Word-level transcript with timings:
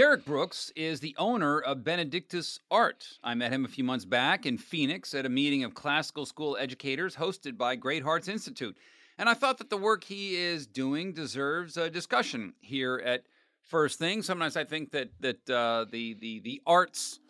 Derek 0.00 0.24
Brooks 0.24 0.72
is 0.76 1.00
the 1.00 1.14
owner 1.18 1.60
of 1.60 1.84
Benedictus 1.84 2.58
Art. 2.70 3.18
I 3.22 3.34
met 3.34 3.52
him 3.52 3.66
a 3.66 3.68
few 3.68 3.84
months 3.84 4.06
back 4.06 4.46
in 4.46 4.56
Phoenix 4.56 5.12
at 5.12 5.26
a 5.26 5.28
meeting 5.28 5.62
of 5.62 5.74
classical 5.74 6.24
school 6.24 6.56
educators 6.58 7.16
hosted 7.16 7.58
by 7.58 7.76
Great 7.76 8.02
Hearts 8.02 8.26
Institute. 8.26 8.78
And 9.18 9.28
I 9.28 9.34
thought 9.34 9.58
that 9.58 9.68
the 9.68 9.76
work 9.76 10.04
he 10.04 10.36
is 10.36 10.66
doing 10.66 11.12
deserves 11.12 11.76
a 11.76 11.90
discussion 11.90 12.54
here 12.62 13.02
at 13.04 13.24
First 13.60 13.98
Things. 13.98 14.24
Sometimes 14.24 14.56
I 14.56 14.64
think 14.64 14.90
that 14.92 15.10
that 15.20 15.50
uh, 15.50 15.84
the 15.90 16.14
the 16.14 16.40
the 16.40 16.62
arts 16.66 17.20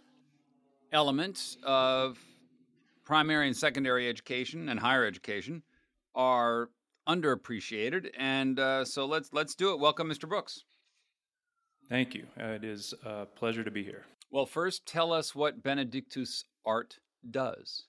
element 0.92 1.56
of 1.64 2.20
primary 3.02 3.48
and 3.48 3.56
secondary 3.56 4.08
education 4.08 4.68
and 4.68 4.78
higher 4.78 5.04
education 5.04 5.64
are 6.14 6.70
underappreciated, 7.08 8.10
and 8.16 8.60
uh, 8.60 8.84
so 8.84 9.06
let's 9.06 9.32
let's 9.32 9.56
do 9.56 9.72
it. 9.72 9.80
Welcome, 9.80 10.08
Mr. 10.08 10.28
Brooks. 10.28 10.62
Thank 11.90 12.14
you. 12.14 12.26
Uh, 12.40 12.50
it 12.50 12.64
is 12.64 12.94
a 13.04 13.26
pleasure 13.26 13.64
to 13.64 13.70
be 13.70 13.82
here. 13.82 14.06
Well, 14.30 14.46
first, 14.46 14.86
tell 14.86 15.12
us 15.12 15.34
what 15.34 15.62
Benedictus 15.62 16.44
Art 16.64 16.98
does. 17.28 17.84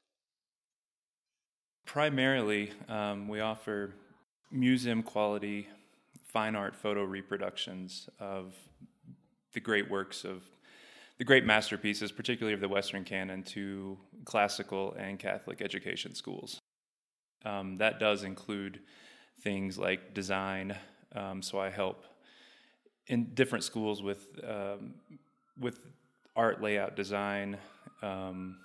Primarily, 1.85 2.71
um, 2.89 3.27
we 3.27 3.41
offer 3.41 3.93
museum 4.51 5.03
quality 5.03 5.67
fine 6.25 6.55
art 6.55 6.75
photo 6.75 7.03
reproductions 7.03 8.09
of 8.19 8.55
the 9.53 9.59
great 9.59 9.89
works 9.89 10.23
of 10.23 10.43
the 11.17 11.25
great 11.25 11.45
masterpieces, 11.45 12.11
particularly 12.11 12.55
of 12.55 12.61
the 12.61 12.69
Western 12.69 13.03
canon, 13.03 13.43
to 13.43 13.95
classical 14.25 14.93
and 14.97 15.19
Catholic 15.19 15.61
education 15.61 16.15
schools. 16.15 16.59
Um, 17.45 17.77
that 17.77 17.99
does 17.99 18.23
include 18.23 18.79
things 19.43 19.77
like 19.77 20.15
design. 20.15 20.75
Um, 21.13 21.43
so 21.43 21.59
I 21.59 21.69
help 21.69 22.05
in 23.11 23.25
different 23.33 23.63
schools 23.63 24.01
with 24.01 24.27
um, 24.47 24.93
with 25.59 25.79
art 26.35 26.61
layout 26.61 26.95
design. 26.95 27.57
Um, 28.01 28.57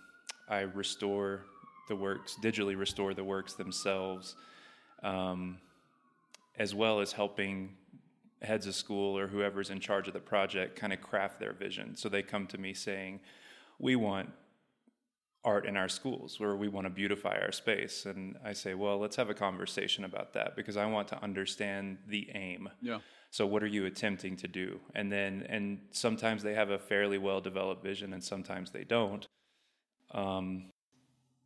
I 0.49 0.61
restore 0.61 1.43
the 1.89 1.97
works, 1.97 2.37
digitally 2.41 2.79
restore 2.79 3.13
the 3.13 3.25
works 3.25 3.55
themselves, 3.55 4.37
um, 5.03 5.59
as 6.59 6.75
well 6.75 7.01
as 7.01 7.13
helping 7.13 7.77
heads 8.41 8.69
of 8.69 8.75
school 8.77 9.19
or 9.19 9.27
whoever's 9.27 9.71
in 9.71 9.81
charge 9.81 10.07
of 10.07 10.15
the 10.15 10.21
project 10.21 10.77
kind 10.77 10.93
of 10.93 11.01
craft 11.01 11.41
their 11.41 11.53
vision. 11.53 11.97
So 11.97 12.09
they 12.09 12.23
come 12.23 12.47
to 12.47 12.59
me 12.59 12.73
saying, 12.73 13.19
"We 13.81 13.97
want 13.97 14.31
art 15.47 15.65
in 15.65 15.77
our 15.77 15.89
schools 15.89 16.41
where 16.41 16.57
we 16.57 16.67
want 16.67 16.87
to 16.87 16.91
beautify 16.91 17.39
our 17.41 17.53
space. 17.53 18.05
And 18.05 18.37
i 18.45 18.53
say 18.53 18.75
well 18.75 18.99
let's 18.99 19.17
have 19.17 19.31
a 19.31 19.35
conversation 19.35 20.05
about 20.05 20.35
that 20.35 20.57
because 20.57 20.77
i 20.77 20.85
want 20.85 21.09
to 21.09 21.23
understand 21.23 21.99
the 22.09 22.29
aim. 22.35 22.69
Yeah. 22.83 22.99
So 23.31 23.47
what 23.47 23.63
are 23.63 23.69
you 23.69 23.87
attempting 23.87 24.37
to 24.39 24.49
do? 24.49 24.81
And 24.95 25.11
then 25.11 25.47
and 25.49 25.79
sometimes 25.93 26.43
they 26.43 26.55
have 26.55 26.71
a 26.71 26.79
fairly 26.79 27.17
well 27.17 27.41
developed 27.41 27.83
vision 27.83 28.13
and 28.13 28.23
sometimes 28.23 28.73
they 28.73 28.85
don't. 28.85 29.27
Um, 30.11 30.73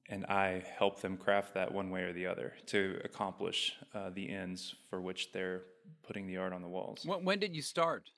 and 0.08 0.26
i 0.26 0.62
help 0.76 1.00
them 1.00 1.16
craft 1.16 1.54
that 1.54 1.72
one 1.72 1.90
way 1.90 2.02
or 2.02 2.12
the 2.12 2.26
other 2.26 2.54
to 2.66 3.00
accomplish 3.04 3.74
uh, 3.94 4.10
the 4.10 4.28
ends 4.28 4.74
for 4.88 5.00
which 5.00 5.30
they're 5.32 5.62
putting 6.02 6.26
the 6.26 6.36
art 6.38 6.52
on 6.52 6.62
the 6.62 6.68
walls. 6.68 7.04
When, 7.04 7.24
when 7.24 7.38
did 7.38 7.54
you 7.54 7.62
start? 7.62 8.10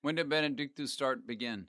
When 0.00 0.14
did 0.16 0.28
benedictus 0.28 0.92
start 0.92 1.26
begin 1.26 1.66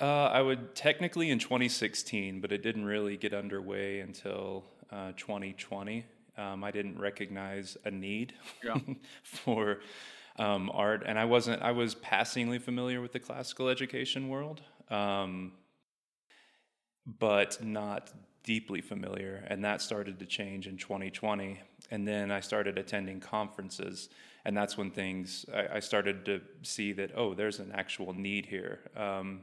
uh, 0.00 0.04
I 0.04 0.42
would 0.42 0.74
technically 0.74 1.30
in 1.30 1.38
2016, 1.38 2.40
but 2.40 2.52
it 2.52 2.62
didn't 2.62 2.84
really 2.84 3.16
get 3.16 3.32
underway 3.32 4.00
until 4.00 4.64
uh, 4.90 5.12
2020. 5.16 6.04
Um, 6.36 6.64
I 6.64 6.70
didn't 6.70 6.98
recognize 6.98 7.76
a 7.84 7.90
need 7.90 8.34
yeah. 8.64 8.76
for 9.22 9.80
um, 10.36 10.70
art, 10.74 11.04
and 11.06 11.18
I 11.18 11.24
wasn't. 11.26 11.62
I 11.62 11.70
was 11.70 11.94
passingly 11.94 12.58
familiar 12.58 13.00
with 13.00 13.12
the 13.12 13.20
classical 13.20 13.68
education 13.68 14.28
world, 14.28 14.62
um, 14.90 15.52
but 17.06 17.62
not 17.64 18.10
deeply 18.42 18.80
familiar. 18.80 19.44
And 19.48 19.64
that 19.64 19.80
started 19.80 20.18
to 20.18 20.26
change 20.26 20.66
in 20.66 20.76
2020. 20.76 21.60
And 21.90 22.06
then 22.06 22.30
I 22.30 22.40
started 22.40 22.78
attending 22.78 23.20
conferences, 23.20 24.08
and 24.44 24.56
that's 24.56 24.76
when 24.76 24.90
things. 24.90 25.46
I, 25.54 25.76
I 25.76 25.80
started 25.80 26.24
to 26.26 26.40
see 26.62 26.92
that 26.94 27.12
oh, 27.16 27.34
there's 27.34 27.60
an 27.60 27.70
actual 27.72 28.12
need 28.12 28.46
here. 28.46 28.80
Um, 28.96 29.42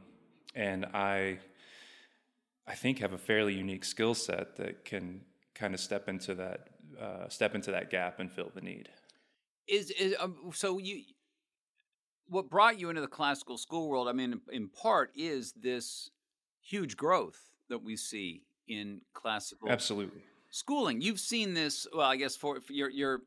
and 0.54 0.86
I 0.86 1.38
I 2.66 2.74
think 2.74 2.98
have 3.00 3.12
a 3.12 3.18
fairly 3.18 3.54
unique 3.54 3.84
skill 3.84 4.14
set 4.14 4.56
that 4.56 4.84
can 4.84 5.22
kind 5.54 5.74
of 5.74 5.80
step 5.80 6.08
into 6.08 6.34
that 6.34 6.68
uh, 7.00 7.28
step 7.28 7.54
into 7.54 7.70
that 7.70 7.90
gap 7.90 8.20
and 8.20 8.30
fill 8.30 8.50
the 8.54 8.60
need. 8.60 8.88
Is 9.68 9.90
is 9.90 10.14
um, 10.20 10.36
so 10.54 10.78
you 10.78 11.02
what 12.26 12.48
brought 12.48 12.78
you 12.78 12.88
into 12.88 13.00
the 13.00 13.08
classical 13.08 13.58
school 13.58 13.88
world? 13.88 14.08
I 14.08 14.12
mean, 14.12 14.40
in 14.50 14.68
part, 14.68 15.10
is 15.14 15.52
this 15.52 16.10
huge 16.60 16.96
growth 16.96 17.38
that 17.68 17.82
we 17.82 17.96
see 17.96 18.42
in 18.68 19.00
classical 19.12 19.70
absolutely 19.70 20.22
schooling. 20.50 21.00
You've 21.00 21.20
seen 21.20 21.54
this. 21.54 21.86
Well, 21.92 22.08
I 22.08 22.16
guess 22.16 22.36
for, 22.36 22.60
for 22.60 22.72
you're 22.72 22.90
you're 22.90 23.22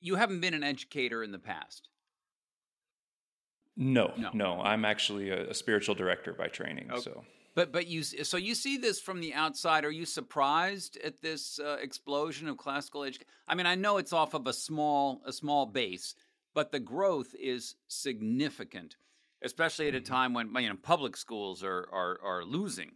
you 0.00 0.14
haven't 0.14 0.40
been 0.40 0.54
an 0.54 0.64
educator 0.64 1.22
in 1.22 1.32
the 1.32 1.38
past. 1.38 1.88
No, 3.80 4.12
no, 4.18 4.30
no. 4.34 4.60
I'm 4.60 4.84
actually 4.84 5.30
a, 5.30 5.50
a 5.50 5.54
spiritual 5.54 5.94
director 5.94 6.32
by 6.32 6.48
training. 6.48 6.90
Okay. 6.90 7.00
So, 7.00 7.22
but 7.54 7.70
but 7.70 7.86
you 7.86 8.02
so 8.02 8.36
you 8.36 8.56
see 8.56 8.76
this 8.76 9.00
from 9.00 9.20
the 9.20 9.32
outside. 9.34 9.84
Are 9.84 9.90
you 9.90 10.04
surprised 10.04 10.98
at 11.02 11.22
this 11.22 11.60
uh, 11.60 11.76
explosion 11.80 12.48
of 12.48 12.56
classical 12.56 13.04
education? 13.04 13.28
I 13.46 13.54
mean, 13.54 13.66
I 13.66 13.76
know 13.76 13.98
it's 13.98 14.12
off 14.12 14.34
of 14.34 14.48
a 14.48 14.52
small 14.52 15.22
a 15.24 15.32
small 15.32 15.64
base, 15.64 16.16
but 16.54 16.72
the 16.72 16.80
growth 16.80 17.36
is 17.38 17.76
significant, 17.86 18.96
especially 19.42 19.86
at 19.86 19.94
a 19.94 19.98
mm-hmm. 19.98 20.12
time 20.12 20.34
when 20.34 20.52
you 20.56 20.68
know 20.68 20.76
public 20.82 21.16
schools 21.16 21.62
are 21.62 21.88
are, 21.92 22.18
are 22.24 22.44
losing 22.44 22.90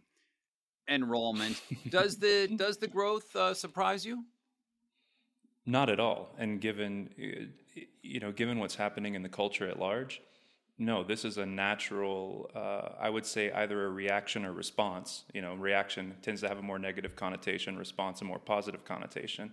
enrollment. 0.89 1.61
does 1.89 2.17
the 2.17 2.47
does 2.57 2.75
the 2.77 2.89
growth 2.89 3.33
uh, 3.37 3.53
surprise 3.53 4.05
you? 4.05 4.25
Not 5.65 5.89
at 5.89 6.01
all. 6.01 6.35
And 6.37 6.59
given 6.59 7.09
uh, 7.17 7.81
you 8.01 8.19
know 8.19 8.33
given 8.33 8.59
what's 8.59 8.75
happening 8.75 9.15
in 9.15 9.23
the 9.23 9.29
culture 9.29 9.69
at 9.69 9.79
large 9.79 10.21
no, 10.79 11.03
this 11.03 11.23
is 11.23 11.37
a 11.37 11.45
natural, 11.45 12.49
uh, 12.55 12.89
I 12.99 13.09
would 13.09 13.25
say 13.25 13.51
either 13.51 13.85
a 13.85 13.89
reaction 13.89 14.43
or 14.43 14.53
response. 14.53 15.23
You 15.33 15.41
know, 15.41 15.53
reaction 15.53 16.15
tends 16.21 16.41
to 16.41 16.47
have 16.47 16.57
a 16.57 16.63
more 16.63 16.79
negative 16.79 17.15
connotation, 17.15 17.77
response 17.77 18.21
a 18.21 18.25
more 18.25 18.39
positive 18.39 18.83
connotation 18.83 19.51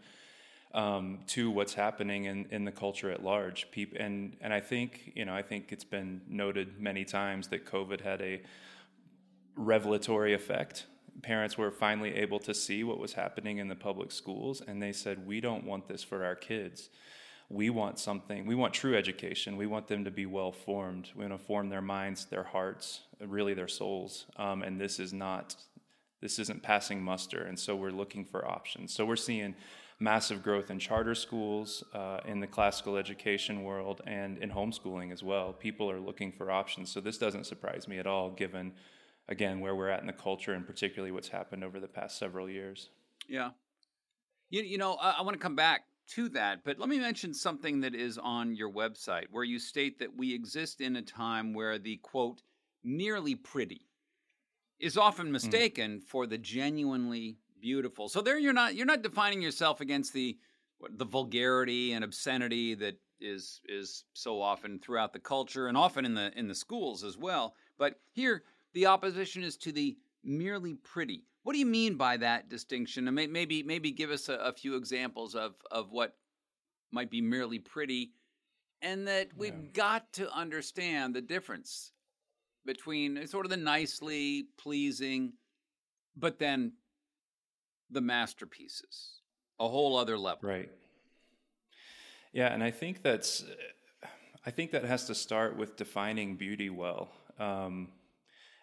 um, 0.72 1.18
to 1.28 1.50
what's 1.50 1.74
happening 1.74 2.24
in, 2.24 2.46
in 2.50 2.64
the 2.64 2.72
culture 2.72 3.10
at 3.10 3.22
large. 3.22 3.70
People, 3.70 3.98
and, 4.00 4.36
and 4.40 4.54
I 4.54 4.60
think, 4.60 5.12
you 5.14 5.26
know, 5.26 5.34
I 5.34 5.42
think 5.42 5.72
it's 5.72 5.84
been 5.84 6.22
noted 6.26 6.80
many 6.80 7.04
times 7.04 7.48
that 7.48 7.66
COVID 7.66 8.00
had 8.00 8.22
a 8.22 8.40
revelatory 9.56 10.32
effect. 10.32 10.86
Parents 11.22 11.58
were 11.58 11.70
finally 11.70 12.14
able 12.14 12.38
to 12.40 12.54
see 12.54 12.82
what 12.82 12.98
was 12.98 13.12
happening 13.12 13.58
in 13.58 13.68
the 13.68 13.74
public 13.74 14.10
schools, 14.10 14.62
and 14.66 14.82
they 14.82 14.92
said, 14.92 15.26
We 15.26 15.42
don't 15.42 15.64
want 15.64 15.86
this 15.86 16.02
for 16.02 16.24
our 16.24 16.36
kids 16.36 16.88
we 17.50 17.68
want 17.68 17.98
something, 17.98 18.46
we 18.46 18.54
want 18.54 18.72
true 18.72 18.96
education. 18.96 19.56
We 19.56 19.66
want 19.66 19.88
them 19.88 20.04
to 20.04 20.10
be 20.10 20.24
well 20.24 20.52
formed. 20.52 21.10
We 21.16 21.26
want 21.26 21.38
to 21.38 21.44
form 21.44 21.68
their 21.68 21.82
minds, 21.82 22.26
their 22.26 22.44
hearts, 22.44 23.00
really 23.20 23.54
their 23.54 23.68
souls. 23.68 24.26
Um, 24.36 24.62
and 24.62 24.80
this 24.80 25.00
is 25.00 25.12
not, 25.12 25.56
this 26.20 26.38
isn't 26.38 26.62
passing 26.62 27.02
muster. 27.02 27.42
And 27.42 27.58
so 27.58 27.74
we're 27.74 27.90
looking 27.90 28.24
for 28.24 28.46
options. 28.46 28.94
So 28.94 29.04
we're 29.04 29.16
seeing 29.16 29.56
massive 29.98 30.44
growth 30.44 30.70
in 30.70 30.78
charter 30.78 31.16
schools, 31.16 31.82
uh, 31.92 32.20
in 32.24 32.38
the 32.38 32.46
classical 32.46 32.96
education 32.96 33.64
world, 33.64 34.00
and 34.06 34.38
in 34.38 34.50
homeschooling 34.50 35.12
as 35.12 35.24
well. 35.24 35.52
People 35.52 35.90
are 35.90 36.00
looking 36.00 36.30
for 36.30 36.52
options. 36.52 36.92
So 36.92 37.00
this 37.00 37.18
doesn't 37.18 37.46
surprise 37.46 37.88
me 37.88 37.98
at 37.98 38.06
all, 38.06 38.30
given 38.30 38.72
again 39.28 39.58
where 39.58 39.74
we're 39.74 39.88
at 39.88 40.00
in 40.00 40.06
the 40.06 40.12
culture 40.12 40.52
and 40.54 40.64
particularly 40.64 41.10
what's 41.10 41.28
happened 41.28 41.64
over 41.64 41.80
the 41.80 41.88
past 41.88 42.16
several 42.16 42.48
years. 42.48 42.90
Yeah. 43.28 43.50
You, 44.50 44.62
you 44.62 44.78
know, 44.78 44.94
I, 44.94 45.16
I 45.18 45.22
want 45.22 45.34
to 45.34 45.42
come 45.42 45.56
back 45.56 45.82
to 46.10 46.28
that, 46.30 46.64
but 46.64 46.78
let 46.78 46.88
me 46.88 46.98
mention 46.98 47.32
something 47.32 47.80
that 47.80 47.94
is 47.94 48.18
on 48.18 48.54
your 48.54 48.72
website 48.72 49.26
where 49.30 49.44
you 49.44 49.58
state 49.58 49.98
that 49.98 50.16
we 50.16 50.34
exist 50.34 50.80
in 50.80 50.96
a 50.96 51.02
time 51.02 51.52
where 51.54 51.78
the 51.78 51.96
quote, 51.98 52.42
merely 52.82 53.34
pretty 53.34 53.86
is 54.78 54.96
often 54.96 55.26
hmm. 55.26 55.32
mistaken 55.32 55.98
mm. 55.98 56.02
for 56.02 56.26
the 56.26 56.38
genuinely 56.38 57.36
beautiful. 57.60 58.08
So 58.08 58.20
there 58.20 58.38
you're 58.38 58.52
not 58.52 58.74
you're 58.74 58.86
not 58.86 59.02
defining 59.02 59.42
yourself 59.42 59.80
against 59.80 60.12
the 60.12 60.38
the 60.96 61.04
vulgarity 61.04 61.92
and 61.92 62.02
obscenity 62.02 62.74
that 62.76 62.96
is 63.20 63.60
is 63.68 64.04
so 64.14 64.40
often 64.40 64.78
throughout 64.78 65.12
the 65.12 65.18
culture 65.18 65.66
and 65.66 65.76
often 65.76 66.04
in 66.04 66.14
the 66.14 66.32
in 66.36 66.48
the 66.48 66.54
schools 66.54 67.04
as 67.04 67.18
well. 67.18 67.54
But 67.78 68.00
here 68.12 68.44
the 68.72 68.86
opposition 68.86 69.42
is 69.42 69.56
to 69.58 69.72
the 69.72 69.96
merely 70.24 70.74
pretty. 70.74 71.24
What 71.42 71.54
do 71.54 71.58
you 71.58 71.66
mean 71.66 71.96
by 71.96 72.18
that 72.18 72.48
distinction? 72.48 73.08
And 73.08 73.14
maybe 73.14 73.62
maybe 73.62 73.90
give 73.90 74.10
us 74.10 74.28
a, 74.28 74.34
a 74.34 74.52
few 74.52 74.76
examples 74.76 75.34
of 75.34 75.54
of 75.70 75.90
what 75.90 76.16
might 76.92 77.10
be 77.10 77.20
merely 77.20 77.58
pretty, 77.58 78.12
and 78.82 79.06
that 79.06 79.28
we've 79.36 79.52
yeah. 79.52 79.70
got 79.72 80.12
to 80.14 80.30
understand 80.32 81.14
the 81.14 81.20
difference 81.20 81.92
between 82.66 83.26
sort 83.26 83.46
of 83.46 83.50
the 83.50 83.56
nicely 83.56 84.48
pleasing, 84.58 85.32
but 86.16 86.38
then 86.38 86.72
the 87.90 88.00
masterpieces, 88.00 89.22
a 89.58 89.66
whole 89.66 89.96
other 89.96 90.18
level. 90.18 90.48
Right. 90.48 90.70
Yeah, 92.32 92.52
and 92.52 92.62
I 92.62 92.70
think 92.70 93.02
that's, 93.02 93.44
I 94.46 94.50
think 94.50 94.70
that 94.70 94.84
has 94.84 95.06
to 95.06 95.14
start 95.14 95.56
with 95.56 95.76
defining 95.76 96.36
beauty 96.36 96.70
well. 96.70 97.08
Um, 97.38 97.88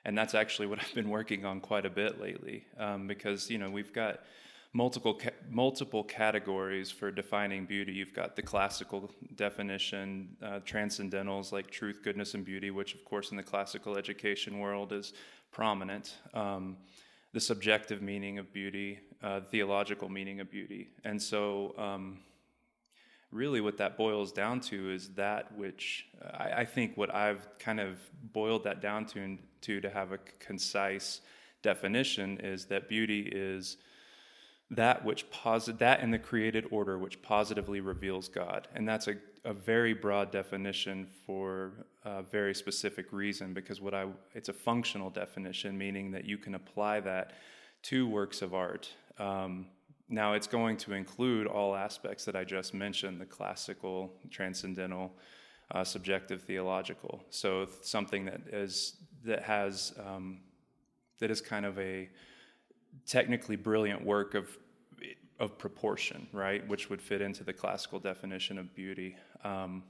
and 0.07 0.17
that's 0.17 0.33
actually 0.33 0.67
what 0.67 0.79
I've 0.79 0.93
been 0.95 1.09
working 1.09 1.45
on 1.45 1.59
quite 1.59 1.85
a 1.85 1.89
bit 1.89 2.19
lately, 2.19 2.65
um, 2.79 3.07
because 3.07 3.51
you 3.51 3.59
know 3.59 3.69
we've 3.69 3.93
got 3.93 4.21
multiple 4.73 5.13
ca- 5.13 5.37
multiple 5.51 6.03
categories 6.03 6.89
for 6.89 7.11
defining 7.11 7.65
beauty. 7.65 7.91
You've 7.91 8.13
got 8.13 8.35
the 8.35 8.41
classical 8.41 9.11
definition, 9.35 10.35
uh, 10.41 10.61
transcendentals 10.61 11.51
like 11.51 11.69
truth, 11.69 11.99
goodness, 12.03 12.33
and 12.33 12.45
beauty, 12.45 12.71
which 12.71 12.95
of 12.95 13.03
course 13.03 13.31
in 13.31 13.37
the 13.37 13.43
classical 13.43 13.97
education 13.97 14.59
world 14.59 14.93
is 14.93 15.13
prominent. 15.51 16.15
Um, 16.33 16.77
the 17.33 17.41
subjective 17.41 18.01
meaning 18.01 18.39
of 18.39 18.51
beauty, 18.53 18.99
uh, 19.21 19.41
theological 19.51 20.07
meaning 20.09 20.39
of 20.39 20.49
beauty, 20.49 20.87
and 21.03 21.21
so. 21.21 21.75
Um, 21.77 22.19
really, 23.31 23.61
what 23.61 23.77
that 23.77 23.97
boils 23.97 24.31
down 24.31 24.59
to 24.61 24.91
is 24.91 25.09
that 25.09 25.55
which 25.57 26.07
I, 26.33 26.51
I 26.57 26.65
think 26.65 26.95
what 26.95 27.13
I've 27.13 27.47
kind 27.59 27.79
of 27.79 27.99
boiled 28.33 28.63
that 28.63 28.81
down 28.81 29.05
to, 29.07 29.37
to 29.61 29.81
to 29.81 29.89
have 29.89 30.11
a 30.11 30.19
concise 30.39 31.21
definition 31.61 32.39
is 32.39 32.65
that 32.65 32.87
beauty 32.87 33.29
is 33.31 33.77
that 34.71 35.03
which 35.03 35.29
posit 35.31 35.79
that 35.79 36.01
in 36.01 36.11
the 36.11 36.19
created 36.19 36.65
order 36.71 36.97
which 36.97 37.21
positively 37.21 37.79
reveals 37.79 38.27
God. 38.27 38.67
And 38.75 38.87
that's 38.87 39.07
a, 39.07 39.15
a 39.45 39.53
very 39.53 39.93
broad 39.93 40.31
definition 40.31 41.07
for 41.25 41.71
a 42.03 42.21
very 42.21 42.53
specific 42.53 43.11
reason 43.13 43.53
because 43.53 43.79
what 43.81 43.93
I 43.93 44.05
it's 44.33 44.49
a 44.49 44.53
functional 44.53 45.09
definition, 45.09 45.77
meaning 45.77 46.11
that 46.11 46.25
you 46.25 46.37
can 46.37 46.55
apply 46.55 47.01
that 47.01 47.33
to 47.83 48.07
works 48.07 48.41
of 48.41 48.53
art. 48.53 48.89
Um, 49.17 49.67
now 50.09 50.33
it's 50.33 50.47
going 50.47 50.77
to 50.77 50.93
include 50.93 51.47
all 51.47 51.75
aspects 51.75 52.25
that 52.25 52.35
I 52.35 52.43
just 52.43 52.73
mentioned: 52.73 53.19
the 53.19 53.25
classical, 53.25 54.13
transcendental, 54.29 55.11
uh, 55.71 55.83
subjective, 55.83 56.41
theological. 56.41 57.23
So 57.29 57.67
something 57.81 58.25
that 58.25 58.41
is 58.51 58.97
that 59.25 59.43
has 59.43 59.93
um, 60.05 60.39
that 61.19 61.29
is 61.31 61.41
kind 61.41 61.65
of 61.65 61.77
a 61.79 62.09
technically 63.05 63.55
brilliant 63.55 64.03
work 64.03 64.33
of 64.33 64.57
of 65.39 65.57
proportion, 65.57 66.27
right, 66.31 66.67
which 66.67 66.89
would 66.89 67.01
fit 67.01 67.21
into 67.21 67.43
the 67.43 67.53
classical 67.53 67.99
definition 67.99 68.57
of 68.57 68.73
beauty, 68.73 69.15
um, 69.43 69.83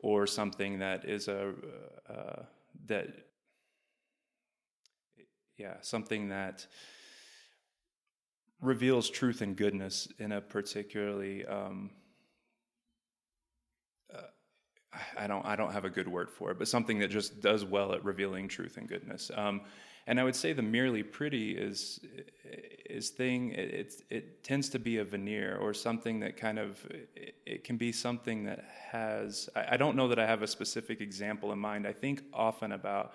or 0.00 0.26
something 0.26 0.78
that 0.78 1.04
is 1.04 1.28
a 1.28 1.52
uh, 2.08 2.42
that 2.86 3.08
yeah 5.56 5.74
something 5.80 6.28
that 6.28 6.66
reveals 8.64 9.10
truth 9.10 9.40
and 9.40 9.56
goodness 9.56 10.08
in 10.18 10.32
a 10.32 10.40
particularly 10.40 11.44
um, 11.46 11.90
uh, 14.14 14.22
I 15.16 15.26
don't 15.26 15.44
I 15.44 15.56
don't 15.56 15.72
have 15.72 15.84
a 15.84 15.90
good 15.90 16.08
word 16.08 16.30
for 16.30 16.50
it, 16.50 16.58
but 16.58 16.68
something 16.68 16.98
that 17.00 17.08
just 17.08 17.40
does 17.40 17.64
well 17.64 17.92
at 17.92 18.04
revealing 18.04 18.48
truth 18.48 18.76
and 18.76 18.88
goodness. 18.88 19.30
Um, 19.34 19.62
and 20.06 20.20
I 20.20 20.24
would 20.24 20.36
say 20.36 20.52
the 20.52 20.62
merely 20.62 21.02
pretty 21.02 21.56
is 21.56 22.00
is 22.88 23.10
thing. 23.10 23.52
It, 23.52 23.74
it, 23.74 24.02
it 24.10 24.44
tends 24.44 24.68
to 24.70 24.78
be 24.78 24.98
a 24.98 25.04
veneer 25.04 25.56
or 25.56 25.72
something 25.72 26.20
that 26.20 26.36
kind 26.36 26.58
of 26.58 26.84
it, 26.90 27.36
it 27.46 27.64
can 27.64 27.76
be 27.76 27.90
something 27.92 28.44
that 28.44 28.64
has. 28.90 29.48
I, 29.56 29.72
I, 29.72 29.76
don't 29.76 29.96
know 29.96 30.08
that 30.08 30.18
I 30.18 30.26
have 30.26 30.42
a 30.42 30.46
specific 30.46 31.00
example 31.00 31.52
in 31.52 31.58
mind. 31.58 31.86
I 31.86 31.92
think 31.92 32.22
often 32.32 32.72
about 32.72 33.14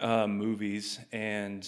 uh, 0.00 0.26
movies 0.26 1.00
and. 1.12 1.66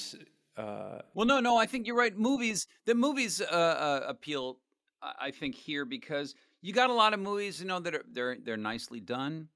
Uh, 0.58 0.98
well, 1.14 1.26
no, 1.26 1.40
no. 1.40 1.56
I 1.56 1.66
think 1.66 1.86
you're 1.86 1.96
right. 1.96 2.16
Movies. 2.16 2.66
The 2.84 2.94
movies 2.94 3.40
uh, 3.40 3.44
uh 3.54 4.04
appeal. 4.08 4.58
I 5.00 5.30
think 5.30 5.54
here 5.54 5.84
because 5.84 6.34
you 6.60 6.72
got 6.72 6.90
a 6.90 6.92
lot 6.92 7.14
of 7.14 7.20
movies, 7.20 7.60
you 7.60 7.68
know, 7.68 7.78
that 7.78 7.94
are 7.94 8.04
they're 8.12 8.36
they're 8.42 8.56
nicely 8.56 8.98
done 8.98 9.48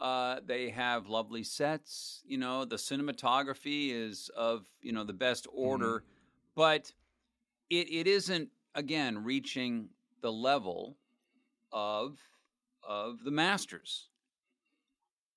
uh, 0.00 0.40
they 0.46 0.70
have 0.70 1.08
lovely 1.08 1.44
sets. 1.44 2.22
You 2.26 2.38
know, 2.38 2.64
the 2.64 2.76
cinematography 2.76 3.92
is 3.92 4.30
of 4.36 4.64
you 4.80 4.92
know 4.92 5.04
the 5.04 5.12
best 5.12 5.46
order, 5.52 5.98
mm-hmm. 5.98 6.06
but 6.56 6.92
it 7.68 7.92
it 7.92 8.06
isn't 8.06 8.48
again 8.74 9.22
reaching 9.22 9.90
the 10.22 10.32
level 10.32 10.96
of 11.70 12.18
of 12.82 13.22
the 13.24 13.30
masters. 13.30 14.08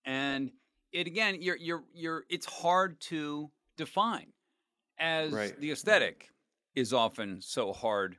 And 0.06 0.52
it 0.94 1.08
again, 1.08 1.42
you're 1.42 1.58
you're 1.58 1.84
you're. 1.94 2.24
It's 2.30 2.46
hard 2.46 3.02
to 3.02 3.52
define, 3.76 4.32
as 5.00 5.32
right. 5.32 5.60
the 5.60 5.72
aesthetic 5.72 6.30
is 6.76 6.94
often 6.94 7.42
so 7.42 7.74
hard 7.74 8.18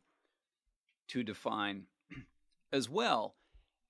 to 1.08 1.22
define 1.22 1.84
as 2.72 2.88
well. 2.88 3.34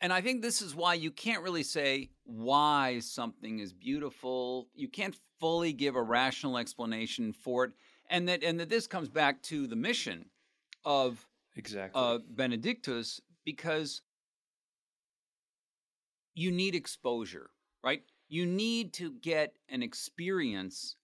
And 0.01 0.13
I 0.13 0.21
think 0.21 0.43
this 0.43 0.61
is 0.61 0.75
why 0.75 0.95
you 0.95 1.11
can't 1.11 1.43
really 1.43 1.63
say 1.63 2.11
why 2.25 2.99
something 2.99 3.59
is 3.59 3.73
beautiful. 3.73 4.69
You 4.75 4.89
can't 4.89 5.17
fully 5.41 5.73
give 5.73 5.97
a 5.97 6.03
rational 6.03 6.59
explanation 6.59 7.33
for 7.33 7.65
it. 7.65 7.73
And 8.11 8.29
that 8.29 8.43
and 8.43 8.61
that 8.61 8.69
this 8.69 8.87
comes 8.87 9.09
back 9.09 9.41
to 9.45 9.67
the 9.67 9.77
mission 9.77 10.27
of 10.85 11.27
exactly 11.57 12.01
uh, 12.01 12.19
Benedictus 12.29 13.21
because 13.45 14.03
you 16.35 16.51
need 16.51 16.75
exposure, 16.75 17.49
right? 17.83 18.03
You 18.29 18.45
need 18.45 18.93
to 18.95 19.13
get 19.13 19.55
an 19.69 19.83
experience 19.83 20.97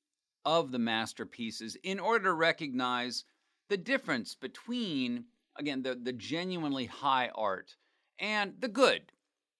of 0.45 0.73
the 0.73 0.79
masterpieces 0.79 1.77
in 1.83 2.01
order 2.01 2.25
to 2.25 2.35
recognize 2.35 3.25
the 3.69 3.77
difference 3.77 4.35
between 4.35 5.25
again 5.57 5.83
the, 5.83 5.95
the 5.95 6.13
genuinely 6.13 6.87
high 6.87 7.31
art 7.35 7.77
and 8.19 8.55
the 8.61 8.69
good, 8.69 9.13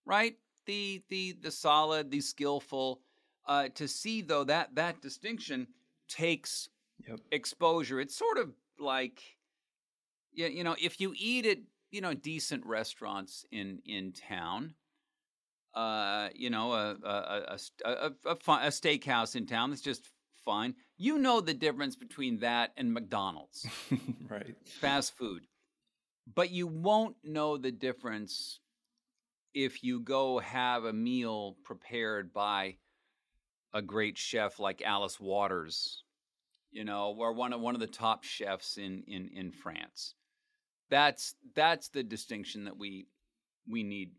right? 0.05 0.37
The 0.67 1.03
the 1.09 1.37
the 1.41 1.51
solid, 1.51 2.11
the 2.11 2.21
skillful. 2.21 3.01
Uh, 3.47 3.69
to 3.75 3.89
see 3.89 4.21
though 4.21 4.45
that 4.45 4.75
that 4.75 5.01
distinction 5.01 5.67
takes 6.09 6.69
yep. 7.09 7.21
exposure. 7.33 8.01
It's 8.01 8.17
sort 8.17 8.39
of 8.39 8.51
like, 8.79 9.23
you, 10.33 10.47
you 10.47 10.65
know, 10.65 10.77
if 10.81 11.01
you 11.01 11.15
eat 11.17 11.47
at 11.47 11.59
you 11.91 12.01
know 12.01 12.15
decent 12.15 12.65
restaurants 12.67 13.45
in 13.51 13.81
in 13.85 14.13
town, 14.13 14.75
uh, 15.75 16.29
you 16.35 16.51
know, 16.51 16.73
a 16.73 16.97
a, 17.03 17.09
a, 17.09 17.59
a, 17.85 18.11
a, 18.27 18.33
a 18.33 18.69
steakhouse 18.69 19.37
in 19.37 19.47
town 19.47 19.71
that's 19.71 19.83
just 19.83 20.11
fine. 20.45 20.75
You 20.97 21.19
know 21.19 21.41
the 21.41 21.55
difference 21.55 21.97
between 21.97 22.41
that 22.41 22.73
and 22.77 22.93
McDonald's, 22.93 23.67
right? 24.29 24.57
Fast 24.81 25.17
food. 25.17 25.43
But 26.33 26.51
you 26.51 26.67
won't 26.67 27.17
know 27.25 27.57
the 27.57 27.73
difference 27.73 28.61
if 29.55 29.83
you 29.83 30.01
go 30.01 30.39
have 30.39 30.85
a 30.85 30.93
meal 30.93 31.57
prepared 31.65 32.33
by 32.33 32.77
a 33.73 33.83
great 33.83 34.19
chef 34.19 34.59
like 34.59 34.83
Alice 34.83 35.19
Waters, 35.19 36.05
you 36.71 36.85
know, 36.85 37.15
or 37.19 37.33
one 37.33 37.53
of 37.53 37.61
one 37.61 37.75
of 37.75 37.81
the 37.81 37.87
top 37.87 38.25
chefs 38.25 38.77
in 38.77 39.03
in 39.07 39.31
in 39.35 39.51
France. 39.51 40.15
That's 40.89 41.35
that's 41.55 41.89
the 41.89 42.03
distinction 42.03 42.65
that 42.65 42.77
we 42.77 43.07
we 43.69 43.83
need 43.83 44.13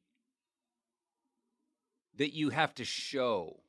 that 2.18 2.34
you 2.34 2.50
have 2.50 2.74
to 2.76 2.86
show, 2.86 3.62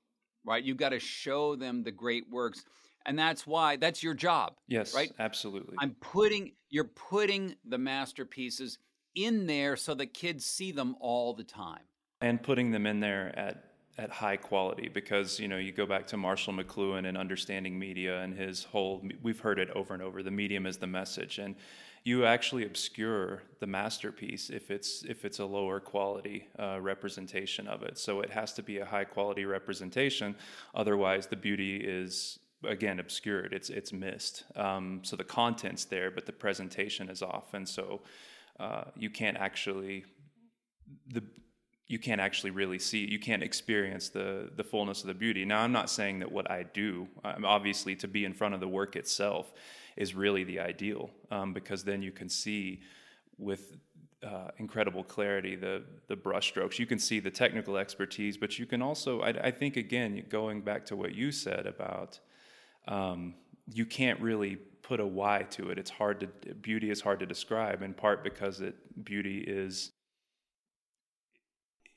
right? 0.44 0.62
You've 0.62 0.76
got 0.76 0.90
to 0.90 1.00
show 1.00 1.56
them 1.56 1.82
the 1.82 1.92
great 1.92 2.30
works 2.30 2.64
and 3.06 3.18
that's 3.18 3.46
why 3.46 3.76
that's 3.76 4.02
your 4.02 4.14
job. 4.14 4.54
Yes, 4.68 4.94
right. 4.94 5.12
Absolutely. 5.18 5.76
I'm 5.80 5.96
putting 6.00 6.52
you're 6.70 6.84
putting 6.84 7.56
the 7.64 7.78
masterpieces 7.78 8.78
in 9.14 9.46
there 9.46 9.76
so 9.76 9.94
that 9.94 10.14
kids 10.14 10.44
see 10.44 10.72
them 10.72 10.96
all 11.00 11.34
the 11.34 11.44
time, 11.44 11.82
and 12.20 12.42
putting 12.42 12.70
them 12.70 12.86
in 12.86 13.00
there 13.00 13.36
at 13.38 13.64
at 13.98 14.10
high 14.10 14.36
quality 14.36 14.88
because 14.88 15.38
you 15.38 15.48
know 15.48 15.58
you 15.58 15.72
go 15.72 15.86
back 15.86 16.06
to 16.08 16.16
Marshall 16.16 16.54
McLuhan 16.54 17.06
and 17.06 17.16
understanding 17.16 17.78
media 17.78 18.20
and 18.22 18.34
his 18.34 18.64
whole 18.64 19.02
we've 19.22 19.40
heard 19.40 19.58
it 19.58 19.68
over 19.70 19.92
and 19.92 20.02
over 20.02 20.22
the 20.22 20.30
medium 20.30 20.66
is 20.66 20.78
the 20.78 20.86
message 20.86 21.38
and 21.38 21.54
you 22.04 22.24
actually 22.24 22.64
obscure 22.64 23.42
the 23.60 23.66
masterpiece 23.66 24.50
if 24.50 24.70
it's 24.70 25.04
if 25.04 25.24
it's 25.24 25.38
a 25.38 25.44
lower 25.44 25.78
quality 25.78 26.48
uh, 26.58 26.80
representation 26.80 27.68
of 27.68 27.82
it. 27.82 27.96
So 27.96 28.20
it 28.20 28.30
has 28.30 28.52
to 28.54 28.62
be 28.62 28.78
a 28.78 28.84
high 28.84 29.04
quality 29.04 29.44
representation 29.44 30.34
otherwise 30.74 31.26
the 31.26 31.36
beauty 31.36 31.76
is 31.76 32.38
again 32.64 32.98
obscured. 32.98 33.52
It's 33.52 33.70
it's 33.70 33.92
missed. 33.92 34.44
Um, 34.56 35.00
so 35.02 35.16
the 35.16 35.24
content's 35.24 35.84
there 35.84 36.10
but 36.10 36.26
the 36.26 36.32
presentation 36.32 37.08
is 37.08 37.22
off. 37.22 37.54
And 37.54 37.68
so 37.68 38.00
uh, 38.58 38.84
you 38.96 39.10
can't 39.10 39.36
actually 39.36 40.04
the 41.08 41.22
you 41.86 41.98
can't 41.98 42.20
actually 42.20 42.50
really 42.50 42.78
see 42.78 43.06
you 43.06 43.20
can't 43.20 43.44
experience 43.44 44.08
the 44.08 44.50
the 44.56 44.64
fullness 44.64 45.02
of 45.02 45.06
the 45.06 45.14
beauty. 45.14 45.44
Now 45.44 45.60
i'm 45.60 45.72
not 45.72 45.88
saying 45.88 46.18
that 46.18 46.32
what 46.32 46.50
i 46.50 46.62
do 46.62 47.06
um, 47.24 47.44
obviously 47.44 47.94
to 47.96 48.08
be 48.08 48.24
in 48.24 48.32
front 48.32 48.54
of 48.54 48.60
the 48.60 48.68
work 48.68 48.96
itself 48.96 49.52
is 49.96 50.14
really 50.14 50.44
the 50.44 50.60
ideal 50.60 51.10
um, 51.30 51.52
because 51.52 51.84
then 51.84 52.02
you 52.02 52.12
can 52.12 52.28
see 52.28 52.80
with 53.38 53.76
uh, 54.22 54.48
incredible 54.58 55.02
clarity 55.02 55.56
the 55.56 55.82
the 56.06 56.16
brushstrokes. 56.16 56.78
You 56.78 56.86
can 56.86 56.98
see 56.98 57.18
the 57.18 57.30
technical 57.30 57.76
expertise 57.76 58.36
but 58.36 58.58
you 58.58 58.66
can 58.66 58.80
also 58.80 59.20
I, 59.20 59.30
I 59.30 59.50
think 59.50 59.76
again 59.76 60.24
going 60.28 60.60
back 60.60 60.86
to 60.86 60.96
what 60.96 61.14
you 61.14 61.32
said 61.32 61.66
about 61.66 62.20
um, 62.86 63.34
you 63.72 63.84
can't 63.84 64.20
really 64.20 64.56
put 64.82 65.00
a 65.00 65.06
why 65.06 65.44
to 65.50 65.70
it. 65.70 65.78
It's 65.78 65.90
hard 65.90 66.20
to 66.20 66.54
beauty 66.54 66.90
is 66.90 67.00
hard 67.00 67.20
to 67.20 67.26
describe 67.26 67.82
in 67.82 67.94
part 67.94 68.22
because 68.22 68.60
it 68.60 69.04
beauty 69.04 69.38
is 69.38 69.92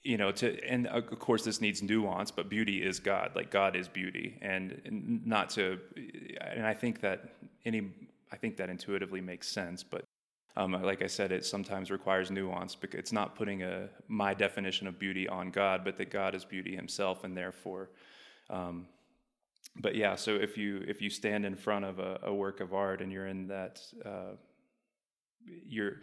you 0.04 0.18
know 0.18 0.32
to 0.32 0.64
and 0.64 0.88
of 0.88 1.20
course 1.20 1.44
this 1.44 1.62
needs 1.62 1.84
nuance 1.84 2.32
but 2.32 2.50
beauty 2.50 2.84
is 2.84 3.00
god. 3.00 3.32
Like 3.36 3.52
god 3.52 3.76
is 3.76 3.88
beauty. 3.88 4.40
And 4.42 5.22
not 5.26 5.52
to 5.52 5.80
and 6.42 6.66
i 6.66 6.74
think 6.74 7.02
that 7.02 7.36
any 7.66 7.92
i 8.32 8.36
think 8.36 8.58
that 8.58 8.70
intuitively 8.70 9.22
makes 9.22 9.48
sense 9.48 9.84
but 9.84 10.04
um, 10.58 10.72
like 10.72 11.02
i 11.02 11.08
said 11.08 11.32
it 11.32 11.46
sometimes 11.46 11.92
requires 11.92 12.32
nuance 12.32 12.76
because 12.76 13.00
it's 13.00 13.12
not 13.12 13.36
putting 13.36 13.64
a 13.64 13.90
my 14.08 14.34
definition 14.34 14.88
of 14.88 15.00
beauty 15.00 15.28
on 15.28 15.52
god 15.52 15.84
but 15.84 15.98
that 15.98 16.10
god 16.10 16.36
is 16.36 16.46
beauty 16.46 16.76
himself 16.76 17.24
and 17.24 17.36
therefore 17.36 17.90
um, 18.50 18.88
but 19.78 19.96
yeah 19.96 20.16
so 20.16 20.36
if 20.36 20.58
you 20.58 20.84
if 20.88 21.02
you 21.02 21.10
stand 21.10 21.46
in 21.46 21.56
front 21.56 21.86
of 21.86 22.00
a, 22.00 22.20
a 22.24 22.34
work 22.34 22.60
of 22.60 22.74
art 22.74 23.02
and 23.02 23.12
you're 23.12 23.28
in 23.28 23.48
that 23.48 23.82
uh, 24.06 24.36
you're 25.46 25.98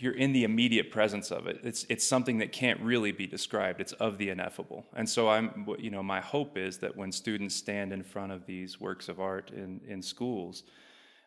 you're 0.00 0.14
in 0.14 0.32
the 0.32 0.44
immediate 0.44 0.90
presence 0.90 1.30
of 1.30 1.46
it. 1.46 1.60
It's 1.62 1.84
it's 1.88 2.06
something 2.06 2.38
that 2.38 2.52
can't 2.52 2.80
really 2.80 3.12
be 3.12 3.26
described. 3.26 3.80
It's 3.80 3.92
of 3.94 4.18
the 4.18 4.30
ineffable. 4.30 4.86
And 4.94 5.08
so 5.08 5.28
I'm 5.28 5.66
you 5.78 5.90
know 5.90 6.02
my 6.02 6.20
hope 6.20 6.56
is 6.56 6.78
that 6.78 6.96
when 6.96 7.12
students 7.12 7.54
stand 7.54 7.92
in 7.92 8.02
front 8.02 8.32
of 8.32 8.46
these 8.46 8.80
works 8.80 9.08
of 9.08 9.20
art 9.20 9.50
in 9.50 9.80
in 9.86 10.02
schools, 10.02 10.62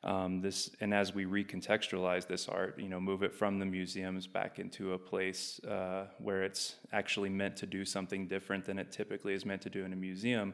um, 0.03 0.41
this 0.41 0.71
and 0.79 0.93
as 0.93 1.13
we 1.13 1.25
recontextualize 1.25 2.27
this 2.27 2.47
art, 2.47 2.79
you 2.79 2.87
know, 2.89 2.99
move 2.99 3.23
it 3.23 3.33
from 3.33 3.59
the 3.59 3.65
museums 3.65 4.25
back 4.25 4.57
into 4.57 4.93
a 4.93 4.97
place 4.97 5.59
uh, 5.65 6.07
where 6.17 6.43
it's 6.43 6.75
actually 6.93 7.29
meant 7.29 7.57
to 7.57 7.65
do 7.65 7.85
something 7.85 8.27
different 8.27 8.65
than 8.65 8.79
it 8.79 8.91
typically 8.91 9.33
is 9.33 9.45
meant 9.45 9.61
to 9.61 9.69
do 9.69 9.83
in 9.83 9.93
a 9.93 9.97
museum. 9.97 10.53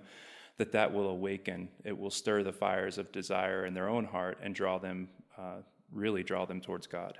That 0.58 0.72
that 0.72 0.92
will 0.92 1.10
awaken. 1.10 1.70
It 1.84 1.96
will 1.96 2.10
stir 2.10 2.42
the 2.42 2.52
fires 2.52 2.98
of 2.98 3.12
desire 3.12 3.68
in 3.68 3.76
their 3.76 3.88
own 3.88 4.06
heart 4.06 4.40
and 4.42 4.56
draw 4.56 4.80
them, 4.80 5.08
uh, 5.38 5.58
really 5.92 6.24
draw 6.24 6.46
them 6.46 6.62
towards 6.62 6.88
God. 6.88 7.20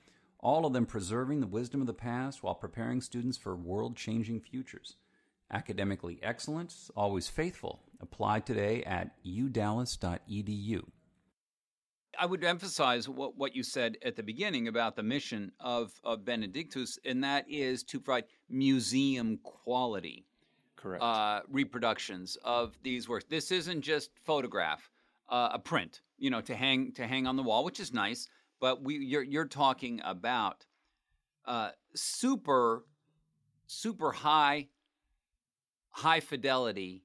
all 0.41 0.65
of 0.65 0.73
them 0.73 0.85
preserving 0.85 1.39
the 1.39 1.47
wisdom 1.47 1.81
of 1.81 1.87
the 1.87 1.93
past 1.93 2.43
while 2.43 2.55
preparing 2.55 3.01
students 3.01 3.37
for 3.37 3.55
world 3.55 3.95
changing 3.95 4.41
futures. 4.41 4.95
Academically 5.51 6.19
excellent, 6.23 6.73
always 6.95 7.27
faithful. 7.27 7.81
Apply 8.01 8.39
today 8.39 8.83
at 8.83 9.11
udallas.edu. 9.25 10.83
I 12.19 12.25
would 12.25 12.43
emphasize 12.43 13.07
what, 13.07 13.37
what 13.37 13.55
you 13.55 13.63
said 13.63 13.97
at 14.03 14.15
the 14.15 14.23
beginning 14.23 14.67
about 14.67 14.95
the 14.95 15.03
mission 15.03 15.51
of, 15.59 15.93
of 16.03 16.25
Benedictus, 16.25 16.99
and 17.05 17.23
that 17.23 17.45
is 17.49 17.83
to 17.83 17.99
provide 17.99 18.25
museum 18.49 19.39
quality 19.43 20.25
correct 20.81 21.03
uh, 21.03 21.41
reproductions 21.49 22.37
of 22.43 22.77
these 22.83 23.07
works. 23.07 23.25
This 23.29 23.51
isn't 23.51 23.81
just 23.81 24.11
photograph, 24.25 24.89
uh, 25.29 25.49
a 25.53 25.59
print, 25.59 26.01
you 26.17 26.29
know, 26.29 26.41
to 26.41 26.55
hang 26.55 26.91
to 26.93 27.07
hang 27.07 27.27
on 27.27 27.35
the 27.35 27.43
wall, 27.43 27.63
which 27.63 27.79
is 27.79 27.93
nice 27.93 28.27
but 28.61 28.81
we 28.81 28.95
you're 28.97 29.23
you're 29.23 29.45
talking 29.45 29.99
about 30.05 30.65
uh, 31.45 31.71
super 31.93 32.85
super 33.67 34.13
high 34.13 34.69
high 35.89 36.21
fidelity 36.21 37.03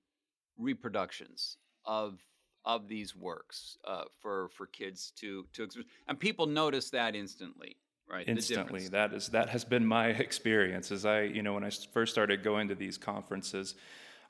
reproductions 0.57 1.57
of 1.85 2.21
of 2.65 2.87
these 2.87 3.17
works 3.17 3.79
uh, 3.85 4.05
for 4.21 4.49
for 4.51 4.67
kids 4.67 5.13
to 5.17 5.45
to 5.53 5.65
experience. 5.65 5.91
and 6.07 6.21
people 6.21 6.47
notice 6.47 6.91
that 6.91 7.17
instantly 7.17 7.77
right? 8.09 8.29
Instantly. 8.29 8.87
that 8.89 9.13
is 9.13 9.29
that 9.29 9.49
has 9.49 9.65
been 9.65 9.85
my 9.85 10.07
experience. 10.27 10.93
As 10.93 11.05
i 11.05 11.23
you 11.23 11.43
know 11.43 11.55
when 11.55 11.65
i 11.65 11.71
first 11.71 12.13
started 12.13 12.45
going 12.45 12.69
to 12.69 12.75
these 12.75 12.99
conferences 12.99 13.75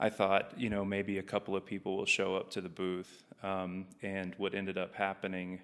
i 0.01 0.09
thought 0.09 0.53
you 0.57 0.71
know 0.71 0.85
maybe 0.85 1.19
a 1.19 1.23
couple 1.23 1.55
of 1.57 1.67
people 1.67 1.97
will 1.97 2.07
show 2.07 2.37
up 2.37 2.51
to 2.53 2.61
the 2.61 2.69
booth 2.69 3.25
um, 3.43 3.87
and 4.03 4.35
what 4.39 4.55
ended 4.55 4.79
up 4.79 4.95
happening 4.95 5.61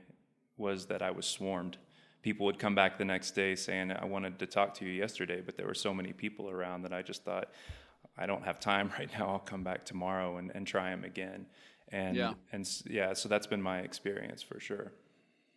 was 0.57 0.87
that 0.87 1.03
I 1.03 1.11
was 1.11 1.27
swarmed. 1.27 1.79
People 2.23 2.47
would 2.47 2.59
come 2.59 2.75
back 2.75 2.99
the 2.99 3.05
next 3.05 3.33
day 3.33 3.55
saying, 3.55 3.91
I 3.91 4.05
wanted 4.05 4.39
to 4.39 4.47
talk 4.47 4.75
to 4.75 4.85
you 4.85 4.93
yesterday, 4.93 5.41
but 5.45 5.57
there 5.57 5.67
were 5.67 5.75
so 5.75 5.93
many 5.93 6.13
people 6.13 6.49
around 6.49 6.83
that 6.83 6.93
I 6.93 7.03
just 7.03 7.25
thought, 7.25 7.51
I 8.17 8.27
don't 8.27 8.45
have 8.45 8.61
time 8.61 8.93
right 8.99 9.11
now. 9.19 9.29
I'll 9.29 9.39
come 9.39 9.65
back 9.65 9.85
tomorrow 9.85 10.37
and, 10.37 10.53
and 10.55 10.67
try 10.67 10.91
them 10.91 11.05
again. 11.05 11.47
And, 11.89 12.17
yeah. 12.17 12.35
and 12.53 12.69
yeah, 12.87 13.13
so 13.13 13.29
that's 13.29 13.47
been 13.47 13.61
my 13.61 13.81
experience 13.81 14.43
for 14.43 14.61
sure. 14.61 14.93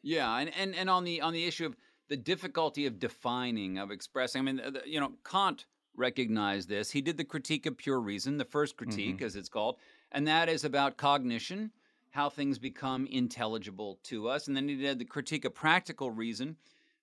Yeah. 0.01 0.35
And, 0.37 0.51
and, 0.57 0.75
and 0.75 0.89
on 0.89 1.03
the, 1.03 1.21
on 1.21 1.33
the 1.33 1.45
issue 1.45 1.65
of 1.65 1.75
the 2.09 2.17
difficulty 2.17 2.85
of 2.85 2.99
defining, 2.99 3.77
of 3.77 3.91
expressing, 3.91 4.41
I 4.41 4.51
mean, 4.51 4.61
you 4.85 4.99
know, 4.99 5.13
Kant 5.23 5.65
recognized 5.95 6.69
this. 6.69 6.91
He 6.91 7.01
did 7.01 7.17
the 7.17 7.23
critique 7.23 7.65
of 7.65 7.77
pure 7.77 7.99
reason, 7.99 8.37
the 8.37 8.45
first 8.45 8.75
critique, 8.77 9.17
mm-hmm. 9.17 9.25
as 9.25 9.35
it's 9.35 9.49
called, 9.49 9.77
and 10.11 10.27
that 10.27 10.49
is 10.49 10.63
about 10.65 10.97
cognition 10.97 11.71
how 12.15 12.29
things 12.29 12.57
become 12.57 13.05
intelligible 13.07 13.99
to 14.03 14.29
us. 14.29 14.47
And 14.47 14.55
then 14.55 14.69
he 14.69 14.75
did 14.77 14.99
the 14.99 15.05
critique 15.05 15.43
of 15.43 15.53
practical 15.53 16.09
reason, 16.09 16.55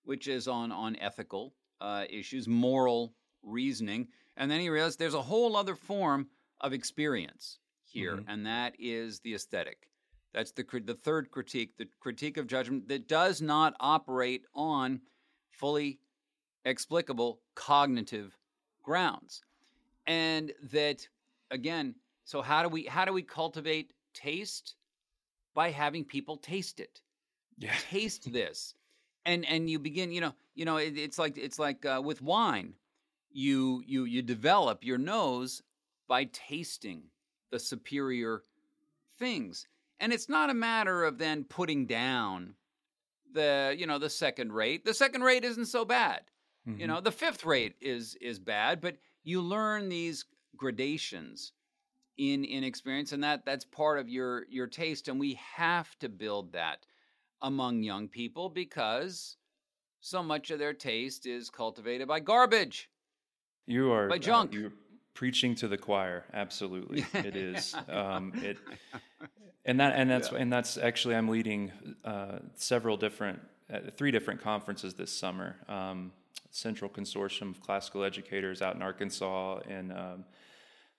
which 0.05 0.27
is 0.27 0.47
on, 0.47 0.71
on 0.71 0.95
ethical 0.95 1.53
uh, 1.79 2.05
issues, 2.09 2.47
moral 2.47 3.13
reasoning. 3.43 4.07
And 4.37 4.49
then 4.49 4.59
he 4.59 4.69
realized 4.69 4.97
there's 4.97 5.13
a 5.13 5.21
whole 5.21 5.55
other 5.55 5.75
form 5.75 6.27
of 6.61 6.73
experience 6.73 7.59
here, 7.83 8.15
mm-hmm. 8.15 8.27
and 8.27 8.45
that 8.47 8.73
is 8.79 9.19
the 9.19 9.35
aesthetic. 9.35 9.87
That's 10.33 10.51
the, 10.51 10.65
the 10.83 10.95
third 10.95 11.29
critique, 11.29 11.77
the 11.77 11.87
critique 11.99 12.37
of 12.37 12.47
judgment 12.47 12.87
that 12.87 13.07
does 13.07 13.39
not 13.39 13.75
operate 13.79 14.45
on 14.55 14.99
fully 15.51 15.99
explicable 16.65 17.39
cognitive 17.53 18.35
grounds. 18.81 19.43
And 20.07 20.53
that, 20.71 21.07
again, 21.51 21.93
so 22.25 22.41
how 22.41 22.63
do 22.63 22.69
we 22.69 22.85
how 22.85 23.05
do 23.05 23.13
we 23.13 23.21
cultivate 23.21 23.93
taste? 24.15 24.75
By 25.53 25.71
having 25.71 26.03
people 26.03 26.37
taste 26.37 26.79
it. 26.79 27.01
Yeah. 27.57 27.73
Taste 27.89 28.31
this. 28.33 28.75
And 29.25 29.45
and 29.45 29.69
you 29.69 29.79
begin, 29.79 30.11
you 30.11 30.21
know, 30.21 30.33
you 30.55 30.65
know, 30.65 30.77
it, 30.77 30.97
it's 30.97 31.17
like 31.17 31.37
it's 31.37 31.59
like 31.59 31.85
uh, 31.85 32.01
with 32.03 32.21
wine. 32.21 32.73
You 33.31 33.81
you 33.85 34.03
you 34.03 34.21
develop 34.21 34.83
your 34.83 34.97
nose 34.97 35.61
by 36.07 36.25
tasting 36.25 37.03
the 37.51 37.59
superior 37.59 38.43
things. 39.17 39.67
And 39.99 40.11
it's 40.11 40.27
not 40.27 40.49
a 40.49 40.53
matter 40.53 41.03
of 41.05 41.17
then 41.17 41.45
putting 41.45 41.85
down 41.85 42.55
the, 43.31 43.73
you 43.77 43.87
know, 43.87 43.99
the 43.99 44.09
second 44.09 44.51
rate. 44.51 44.85
The 44.85 44.93
second 44.93 45.21
rate 45.21 45.45
isn't 45.45 45.67
so 45.67 45.85
bad. 45.85 46.21
Mm-hmm. 46.67 46.81
You 46.81 46.87
know, 46.87 47.01
the 47.01 47.11
fifth 47.11 47.45
rate 47.45 47.75
is 47.81 48.15
is 48.15 48.39
bad, 48.39 48.81
but 48.81 48.97
you 49.23 49.41
learn 49.41 49.89
these 49.89 50.25
gradations 50.57 51.53
in 52.17 52.43
in 52.43 52.63
experience 52.63 53.11
and 53.11 53.23
that 53.23 53.45
that's 53.45 53.65
part 53.65 53.99
of 53.99 54.07
your 54.07 54.45
your 54.49 54.67
taste 54.67 55.07
and 55.07 55.19
we 55.19 55.39
have 55.55 55.97
to 55.99 56.07
build 56.07 56.51
that 56.53 56.85
among 57.41 57.81
young 57.81 58.07
people 58.07 58.49
because 58.49 59.37
so 59.99 60.21
much 60.21 60.51
of 60.51 60.59
their 60.59 60.73
taste 60.73 61.25
is 61.25 61.49
cultivated 61.49 62.07
by 62.07 62.19
garbage 62.19 62.89
you 63.65 63.91
are 63.91 64.07
by 64.07 64.15
uh, 64.15 64.19
junk 64.19 64.53
uh, 64.53 64.57
you 64.57 64.71
preaching 65.13 65.55
to 65.55 65.67
the 65.67 65.77
choir. 65.77 66.25
Absolutely, 66.33 67.05
it 67.13 67.35
is. 67.35 67.75
Um, 67.89 68.33
it 68.35 68.57
and 69.65 69.79
that 69.79 69.95
and 69.95 70.09
that's 70.09 70.31
yeah. 70.31 70.39
and 70.39 70.51
that's 70.51 70.77
actually 70.77 71.15
I'm 71.15 71.29
leading 71.29 71.71
uh, 72.03 72.39
several 72.55 72.97
different 72.97 73.39
uh, 73.73 73.79
three 73.95 74.11
different 74.11 74.41
conferences 74.41 74.93
this 74.93 75.11
summer. 75.11 75.57
Um, 75.67 76.11
Central 76.51 76.89
Consortium 76.89 77.49
of 77.49 77.61
Classical 77.61 78.03
Educators 78.03 78.61
out 78.61 78.75
in 78.75 78.83
Arkansas 78.83 79.59
and 79.67 79.91
um, 79.91 80.25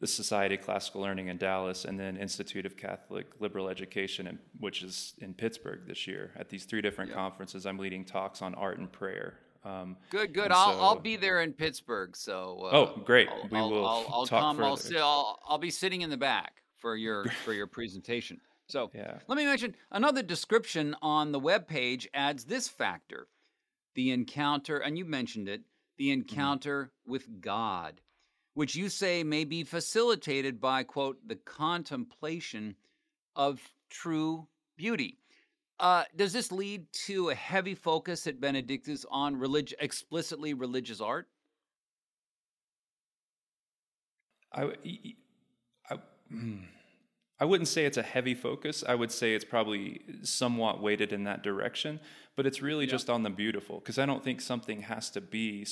the 0.00 0.06
Society 0.06 0.56
of 0.56 0.62
Classical 0.62 1.00
Learning 1.00 1.28
in 1.28 1.38
Dallas, 1.38 1.84
and 1.84 1.98
then 1.98 2.16
Institute 2.16 2.66
of 2.66 2.76
Catholic 2.76 3.26
Liberal 3.40 3.68
Education, 3.68 4.26
in, 4.26 4.38
which 4.58 4.82
is 4.82 5.14
in 5.18 5.34
Pittsburgh 5.34 5.80
this 5.86 6.06
year. 6.06 6.32
At 6.36 6.48
these 6.48 6.64
three 6.64 6.82
different 6.82 7.10
yeah. 7.10 7.16
conferences, 7.16 7.64
I'm 7.64 7.78
leading 7.78 8.04
talks 8.04 8.42
on 8.42 8.54
art 8.54 8.78
and 8.78 8.90
prayer. 8.90 9.38
Um, 9.64 9.96
good, 10.10 10.34
good. 10.34 10.52
I'll, 10.52 10.74
so, 10.74 10.80
I'll 10.80 10.98
be 10.98 11.16
there 11.16 11.40
in 11.40 11.52
Pittsburgh. 11.52 12.16
So 12.16 12.68
uh, 12.70 12.76
oh, 12.76 13.02
great. 13.04 13.28
I'll, 13.28 13.48
we 13.50 13.74
will. 13.74 13.86
I'll, 13.86 14.06
I'll 14.10 14.26
come. 14.26 14.62
I'll, 14.62 14.76
sit, 14.76 14.98
I'll 14.98 15.38
I'll 15.48 15.58
be 15.58 15.70
sitting 15.70 16.02
in 16.02 16.10
the 16.10 16.18
back 16.18 16.62
for 16.76 16.96
your 16.96 17.24
for 17.44 17.54
your 17.54 17.66
presentation. 17.66 18.40
So 18.68 18.90
yeah. 18.94 19.18
let 19.26 19.36
me 19.36 19.44
mention 19.44 19.74
another 19.90 20.22
description 20.22 20.96
on 21.00 21.32
the 21.32 21.40
web 21.40 21.66
page 21.66 22.08
adds 22.12 22.44
this 22.44 22.68
factor: 22.68 23.28
the 23.94 24.10
encounter, 24.10 24.78
and 24.78 24.98
you 24.98 25.06
mentioned 25.06 25.48
it, 25.48 25.62
the 25.96 26.08
mm-hmm. 26.08 26.20
encounter 26.20 26.84
mm-hmm. 26.84 27.12
with 27.12 27.40
God 27.40 28.02
which 28.54 28.74
you 28.74 28.88
say 28.88 29.22
may 29.22 29.44
be 29.44 29.64
facilitated 29.64 30.60
by, 30.60 30.84
quote, 30.84 31.18
the 31.26 31.36
contemplation 31.36 32.76
of 33.36 33.60
true 33.90 34.46
beauty. 34.76 35.18
Uh, 35.80 36.04
does 36.16 36.32
this 36.32 36.52
lead 36.52 36.86
to 36.92 37.30
a 37.30 37.34
heavy 37.34 37.74
focus 37.74 38.26
at 38.26 38.40
Benedictus 38.40 39.04
on 39.10 39.36
relig- 39.36 39.74
explicitly 39.80 40.54
religious 40.54 41.00
art? 41.00 41.28
I, 44.52 44.70
I, 45.90 45.98
hmm, 46.30 46.58
I 47.40 47.44
wouldn't 47.44 47.66
say 47.66 47.84
it's 47.84 47.96
a 47.96 48.02
heavy 48.02 48.34
focus. 48.34 48.84
I 48.86 48.94
would 48.94 49.10
say 49.10 49.34
it's 49.34 49.44
probably 49.44 50.02
somewhat 50.22 50.80
weighted 50.80 51.12
in 51.12 51.24
that 51.24 51.42
direction, 51.42 51.98
but 52.36 52.46
it's 52.46 52.62
really 52.62 52.84
yeah. 52.84 52.92
just 52.92 53.10
on 53.10 53.24
the 53.24 53.30
beautiful 53.30 53.80
because 53.80 53.98
I 53.98 54.06
don't 54.06 54.22
think 54.22 54.40
something 54.40 54.82
has 54.82 55.10
to 55.10 55.20
be 55.20 55.66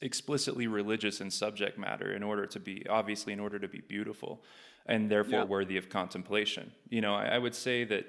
explicitly 0.00 0.66
religious 0.66 1.20
in 1.20 1.30
subject 1.30 1.78
matter 1.78 2.14
in 2.14 2.22
order 2.22 2.46
to 2.46 2.60
be 2.60 2.86
obviously 2.88 3.32
in 3.32 3.40
order 3.40 3.58
to 3.58 3.68
be 3.68 3.80
beautiful 3.80 4.42
and 4.86 5.10
therefore 5.10 5.40
yeah. 5.40 5.44
worthy 5.44 5.76
of 5.76 5.88
contemplation. 5.88 6.70
You 6.90 7.00
know 7.00 7.14
I, 7.14 7.26
I, 7.26 7.38
would 7.38 7.54
say 7.54 7.84
that 7.84 8.06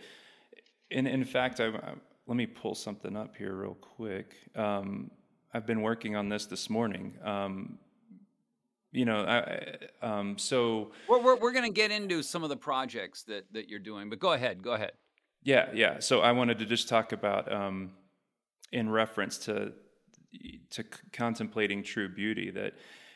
in 0.91 1.07
in 1.07 1.23
fact 1.23 1.59
I, 1.59 1.67
I, 1.67 1.93
let 2.27 2.35
me 2.35 2.45
pull 2.45 2.75
something 2.75 3.15
up 3.15 3.35
here 3.35 3.53
real 3.53 3.75
quick. 3.75 4.35
Um, 4.55 5.09
i've 5.53 5.65
been 5.65 5.81
working 5.81 6.15
on 6.15 6.29
this 6.29 6.45
this 6.45 6.69
morning. 6.69 7.17
Um, 7.23 7.79
you 8.91 9.05
know 9.05 9.21
I, 9.25 9.77
um, 10.01 10.37
so 10.37 10.91
we're, 11.07 11.21
we're, 11.21 11.35
we're 11.37 11.53
going 11.53 11.65
to 11.65 11.73
get 11.73 11.91
into 11.91 12.21
some 12.21 12.43
of 12.43 12.49
the 12.49 12.57
projects 12.57 13.23
that 13.23 13.51
that 13.53 13.69
you're 13.69 13.79
doing 13.79 14.09
but 14.09 14.19
go 14.19 14.33
ahead 14.33 14.61
go 14.61 14.73
ahead. 14.73 14.91
Yeah 15.43 15.69
yeah. 15.73 15.99
So 15.99 16.19
i 16.19 16.31
wanted 16.31 16.59
to 16.59 16.65
just 16.65 16.89
talk 16.89 17.11
about 17.11 17.51
um, 17.51 17.91
in 18.71 18.89
reference 18.89 19.37
to 19.39 19.71
to 20.71 20.83
c- 20.83 20.89
contemplating 21.11 21.83
true 21.83 22.09
beauty 22.09 22.51
that 22.51 22.73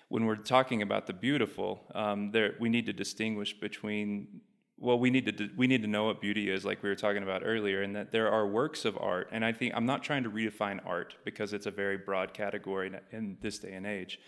when 0.09 0.25
we're 0.25 0.35
talking 0.35 0.81
about 0.81 1.07
the 1.07 1.13
beautiful, 1.13 1.81
um, 1.93 2.31
there 2.31 2.55
we 2.59 2.69
need 2.69 2.85
to 2.87 2.93
distinguish 2.93 3.53
between 3.59 4.41
well, 4.81 4.97
we 4.97 5.09
need 5.09 5.37
to 5.37 5.49
we 5.57 5.67
need 5.67 5.81
to 5.81 5.87
know 5.87 6.05
what 6.05 6.21
beauty 6.21 6.49
is, 6.49 6.63
like 6.63 6.81
we 6.81 6.89
were 6.89 6.95
talking 6.95 7.23
about 7.23 7.41
earlier, 7.43 7.81
and 7.81 7.95
that 7.95 8.11
there 8.11 8.31
are 8.31 8.47
works 8.47 8.85
of 8.85 8.97
art. 8.97 9.27
And 9.31 9.43
I 9.43 9.51
think 9.51 9.73
I'm 9.75 9.85
not 9.85 10.03
trying 10.03 10.23
to 10.23 10.31
redefine 10.31 10.79
art 10.85 11.15
because 11.25 11.53
it's 11.53 11.65
a 11.65 11.71
very 11.71 11.97
broad 11.97 12.33
category 12.33 12.91
in 13.11 13.37
this 13.41 13.59
day 13.59 13.73
and 13.73 13.85
age. 13.85 14.19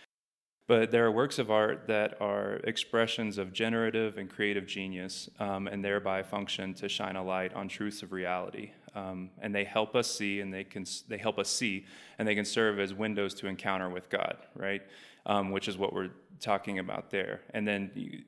But 0.68 0.90
there 0.90 1.04
are 1.06 1.10
works 1.10 1.38
of 1.38 1.50
art 1.50 1.86
that 1.88 2.20
are 2.20 2.56
expressions 2.64 3.38
of 3.38 3.52
generative 3.52 4.18
and 4.18 4.30
creative 4.30 4.66
genius, 4.66 5.28
um, 5.40 5.66
and 5.66 5.84
thereby 5.84 6.22
function 6.22 6.74
to 6.74 6.88
shine 6.88 7.16
a 7.16 7.24
light 7.24 7.54
on 7.54 7.68
truths 7.68 8.02
of 8.02 8.12
reality. 8.12 8.72
Um, 8.94 9.30
and 9.40 9.54
they 9.54 9.64
help 9.64 9.96
us 9.96 10.10
see, 10.10 10.40
and 10.40 10.52
they 10.52 10.64
can 10.64 10.84
they 11.08 11.18
help 11.18 11.38
us 11.38 11.48
see, 11.48 11.86
and 12.18 12.28
they 12.28 12.34
can 12.34 12.44
serve 12.44 12.78
as 12.78 12.92
windows 12.92 13.34
to 13.34 13.46
encounter 13.46 13.88
with 13.88 14.10
God, 14.10 14.36
right? 14.54 14.82
Um, 15.24 15.50
which 15.50 15.68
is 15.68 15.78
what 15.78 15.92
we're 15.92 16.10
talking 16.40 16.78
about 16.78 17.10
there. 17.10 17.40
And 17.54 17.66
then 17.66 17.90
you, 17.94 18.22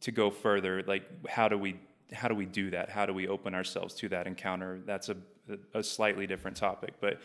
to 0.00 0.10
go 0.10 0.30
further, 0.30 0.82
like 0.86 1.04
how 1.26 1.48
do 1.48 1.56
we 1.56 1.76
how 2.12 2.28
do 2.28 2.34
we 2.34 2.44
do 2.44 2.70
that? 2.70 2.90
How 2.90 3.06
do 3.06 3.14
we 3.14 3.28
open 3.28 3.54
ourselves 3.54 3.94
to 3.94 4.08
that 4.10 4.26
encounter? 4.26 4.80
That's 4.84 5.08
a, 5.08 5.16
a 5.72 5.82
slightly 5.82 6.26
different 6.26 6.56
topic, 6.56 6.94
but 7.00 7.20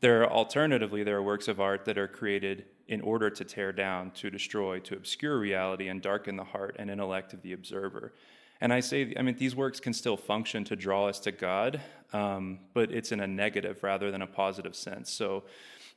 there 0.00 0.22
are 0.22 0.30
alternatively 0.30 1.02
there 1.02 1.16
are 1.16 1.22
works 1.22 1.48
of 1.48 1.60
art 1.60 1.84
that 1.84 1.98
are 1.98 2.08
created 2.08 2.64
in 2.88 3.00
order 3.02 3.30
to 3.30 3.44
tear 3.44 3.72
down, 3.72 4.10
to 4.12 4.30
destroy, 4.30 4.78
to 4.80 4.96
obscure 4.96 5.38
reality 5.38 5.88
and 5.88 6.02
darken 6.02 6.36
the 6.36 6.44
heart 6.44 6.76
and 6.78 6.90
intellect 6.90 7.32
of 7.32 7.42
the 7.42 7.52
observer. 7.52 8.12
And 8.60 8.72
I 8.72 8.80
say, 8.80 9.14
I 9.18 9.22
mean, 9.22 9.36
these 9.38 9.56
works 9.56 9.80
can 9.80 9.92
still 9.92 10.16
function 10.16 10.64
to 10.64 10.76
draw 10.76 11.06
us 11.06 11.18
to 11.20 11.32
God, 11.32 11.80
um, 12.12 12.58
but 12.74 12.90
it's 12.90 13.12
in 13.12 13.20
a 13.20 13.26
negative 13.26 13.82
rather 13.82 14.10
than 14.10 14.22
a 14.22 14.26
positive 14.26 14.76
sense. 14.76 15.10
So, 15.10 15.44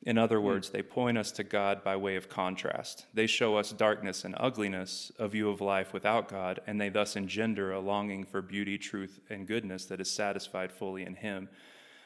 in 0.06 0.18
other 0.18 0.40
hmm. 0.40 0.46
words, 0.46 0.70
they 0.70 0.82
point 0.82 1.18
us 1.18 1.32
to 1.34 1.44
God 1.44 1.84
by 1.84 1.96
way 1.96 2.16
of 2.16 2.28
contrast. 2.28 3.06
They 3.14 3.28
show 3.28 3.56
us 3.58 3.72
darkness 3.72 4.26
and 4.26 4.36
ugliness, 4.38 5.12
a 5.18 5.28
view 5.28 5.50
of 5.50 5.62
life 5.62 5.94
without 5.94 6.28
God, 6.28 6.60
and 6.68 6.80
they 6.80 6.90
thus 6.90 7.16
engender 7.16 7.72
a 7.72 7.80
longing 7.80 8.26
for 8.26 8.42
beauty, 8.42 8.78
truth, 8.78 9.20
and 9.30 9.48
goodness 9.48 9.86
that 9.86 10.02
is 10.02 10.12
satisfied 10.12 10.72
fully 10.72 11.06
in 11.06 11.16
Him. 11.16 11.48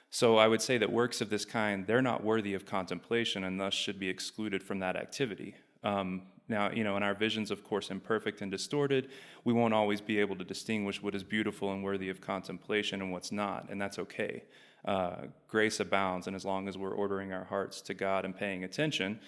So 0.10 0.38
I 0.38 0.48
would 0.48 0.62
say 0.62 0.78
that 0.78 0.92
works 0.92 1.22
of 1.22 1.30
this 1.30 1.44
kind, 1.44 1.86
they're 1.86 2.02
not 2.02 2.24
worthy 2.24 2.54
of 2.54 2.66
contemplation 2.66 3.44
and 3.44 3.60
thus 3.60 3.74
should 3.74 4.00
be 4.00 4.10
excluded 4.10 4.64
from 4.64 4.80
that 4.80 4.96
activity. 4.96 5.56
Um, 5.84 6.24
now, 6.50 6.72
you 6.72 6.84
know, 6.84 6.96
and 6.96 7.04
our 7.04 7.14
visions, 7.14 7.52
of 7.52 7.64
course, 7.64 7.92
imperfect 7.92 8.42
and 8.42 8.50
distorted, 8.50 9.10
we 9.44 9.54
won't 9.54 9.74
always 9.74 10.00
be 10.00 10.20
able 10.20 10.36
to 10.38 10.46
distinguish 10.46 11.02
what 11.02 11.14
is 11.14 11.24
beautiful 11.24 11.74
and 11.74 11.84
worthy 11.84 12.10
of 12.10 12.22
contemplation 12.22 13.02
and 13.02 13.12
what's 13.12 13.32
not, 13.32 13.70
and 13.70 13.82
that's 13.82 14.00
okay. 14.00 14.44
Uh, 14.86 15.24
grace 15.48 15.80
abounds, 15.80 16.28
and 16.28 16.36
as 16.36 16.46
long 16.46 16.68
as 16.70 16.78
we're 16.78 16.94
ordering 16.94 17.34
our 17.34 17.44
hearts 17.44 17.82
to 17.82 17.94
God 17.94 18.24
and 18.24 18.36
paying 18.36 18.64
attention 18.64 19.20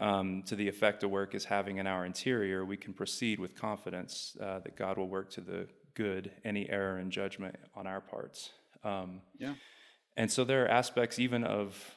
um, 0.00 0.42
to 0.46 0.56
the 0.56 0.66
effect 0.68 1.04
a 1.04 1.08
work 1.08 1.34
is 1.34 1.44
having 1.44 1.78
in 1.78 1.86
our 1.86 2.04
interior, 2.04 2.64
we 2.64 2.76
can 2.76 2.92
proceed 2.92 3.38
with 3.38 3.54
confidence 3.54 4.36
uh, 4.40 4.58
that 4.60 4.76
God 4.76 4.98
will 4.98 5.08
work 5.08 5.30
to 5.30 5.40
the 5.40 5.68
good 5.94 6.32
any 6.44 6.68
error 6.68 6.98
in 6.98 7.10
judgment 7.10 7.54
on 7.76 7.86
our 7.86 8.00
parts. 8.00 8.50
Um, 8.82 9.20
yeah. 9.38 9.54
And 10.16 10.30
so 10.30 10.44
there 10.44 10.64
are 10.64 10.68
aspects 10.68 11.20
even 11.20 11.44
of, 11.44 11.94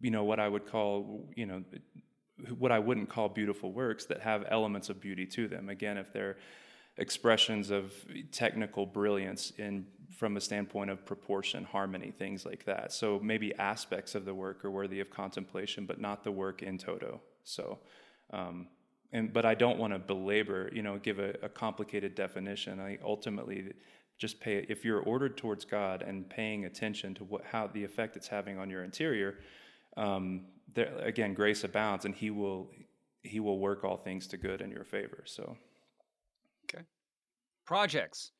you 0.00 0.10
know, 0.10 0.24
what 0.24 0.38
I 0.38 0.48
would 0.48 0.66
call, 0.66 1.30
you 1.34 1.46
know, 1.46 1.64
what 2.58 2.72
I 2.72 2.78
wouldn't 2.78 3.08
call 3.08 3.28
beautiful 3.28 3.72
works 3.72 4.06
that 4.06 4.20
have 4.20 4.44
elements 4.48 4.88
of 4.88 5.00
beauty 5.00 5.26
to 5.26 5.48
them. 5.48 5.68
Again, 5.68 5.96
if 5.98 6.12
they're 6.12 6.36
expressions 6.96 7.70
of 7.70 7.92
technical 8.30 8.86
brilliance 8.86 9.52
in 9.58 9.86
from 10.10 10.36
a 10.36 10.40
standpoint 10.40 10.90
of 10.90 11.04
proportion, 11.04 11.64
harmony, 11.64 12.12
things 12.16 12.46
like 12.46 12.64
that. 12.64 12.92
So 12.92 13.18
maybe 13.20 13.52
aspects 13.56 14.14
of 14.14 14.24
the 14.24 14.32
work 14.32 14.64
are 14.64 14.70
worthy 14.70 15.00
of 15.00 15.10
contemplation, 15.10 15.86
but 15.86 16.00
not 16.00 16.22
the 16.22 16.30
work 16.30 16.62
in 16.62 16.78
toto. 16.78 17.20
So, 17.42 17.80
um, 18.32 18.68
and 19.12 19.32
but 19.32 19.44
I 19.44 19.54
don't 19.54 19.78
want 19.78 19.92
to 19.92 19.98
belabor, 19.98 20.70
you 20.72 20.82
know, 20.82 20.98
give 20.98 21.18
a, 21.18 21.34
a 21.42 21.48
complicated 21.48 22.14
definition. 22.14 22.78
I 22.80 22.98
ultimately 23.04 23.72
just 24.18 24.38
pay 24.38 24.64
if 24.68 24.84
you're 24.84 25.00
ordered 25.00 25.36
towards 25.36 25.64
God 25.64 26.02
and 26.02 26.28
paying 26.28 26.64
attention 26.64 27.14
to 27.14 27.24
what 27.24 27.44
how 27.44 27.66
the 27.66 27.82
effect 27.82 28.16
it's 28.16 28.28
having 28.28 28.58
on 28.58 28.70
your 28.70 28.84
interior. 28.84 29.38
Um, 29.96 30.46
there, 30.74 30.92
again, 31.02 31.34
grace 31.34 31.64
abounds, 31.64 32.04
and 32.04 32.14
He 32.14 32.30
will 32.30 32.68
He 33.22 33.40
will 33.40 33.58
work 33.58 33.84
all 33.84 33.96
things 33.96 34.26
to 34.28 34.36
good 34.36 34.60
in 34.60 34.70
your 34.70 34.84
favor. 34.84 35.22
So, 35.26 35.56
okay. 36.64 36.84
Projects. 37.64 38.32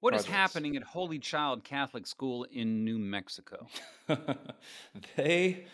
What 0.00 0.10
Projects. 0.10 0.28
is 0.28 0.34
happening 0.34 0.76
at 0.76 0.82
Holy 0.82 1.18
Child 1.18 1.64
Catholic 1.64 2.06
School 2.06 2.44
in 2.52 2.84
New 2.84 2.98
Mexico? 2.98 3.66
they 5.16 5.66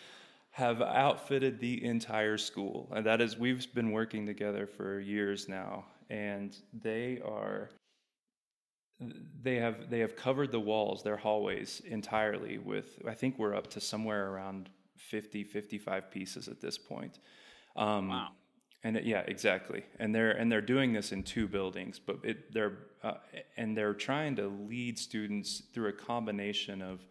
have 0.51 0.81
outfitted 0.81 1.59
the 1.59 1.83
entire 1.83 2.37
school, 2.37 2.91
and 2.95 3.05
that 3.05 3.21
is 3.21 3.37
we've 3.37 3.73
been 3.73 3.91
working 3.91 4.25
together 4.25 4.65
for 4.65 4.99
years 4.99 5.49
now, 5.49 5.85
and 6.09 6.55
they 6.73 7.21
are 7.25 7.69
they 9.41 9.55
have 9.55 9.89
they 9.89 9.99
have 9.99 10.15
covered 10.15 10.51
the 10.51 10.59
walls 10.59 11.03
their 11.03 11.17
hallways 11.17 11.81
entirely 11.85 12.57
with 12.57 12.99
i 13.07 13.13
think 13.13 13.37
we're 13.37 13.55
up 13.55 13.67
to 13.67 13.81
somewhere 13.81 14.29
around 14.29 14.69
50 14.97 15.43
55 15.43 16.11
pieces 16.11 16.47
at 16.47 16.61
this 16.61 16.77
point. 16.77 17.19
Um, 17.75 18.09
wow. 18.09 18.29
and 18.83 18.97
it, 18.97 19.03
yeah 19.05 19.23
exactly. 19.27 19.83
And 19.99 20.13
they're 20.13 20.31
and 20.31 20.51
they're 20.51 20.61
doing 20.61 20.93
this 20.93 21.11
in 21.11 21.23
two 21.23 21.47
buildings 21.47 21.99
but 21.99 22.17
it, 22.23 22.53
they're 22.53 22.77
uh, 23.03 23.15
and 23.57 23.75
they're 23.75 23.93
trying 23.93 24.35
to 24.37 24.47
lead 24.47 24.97
students 24.97 25.63
through 25.73 25.89
a 25.89 25.93
combination 25.93 26.81
of 26.81 27.01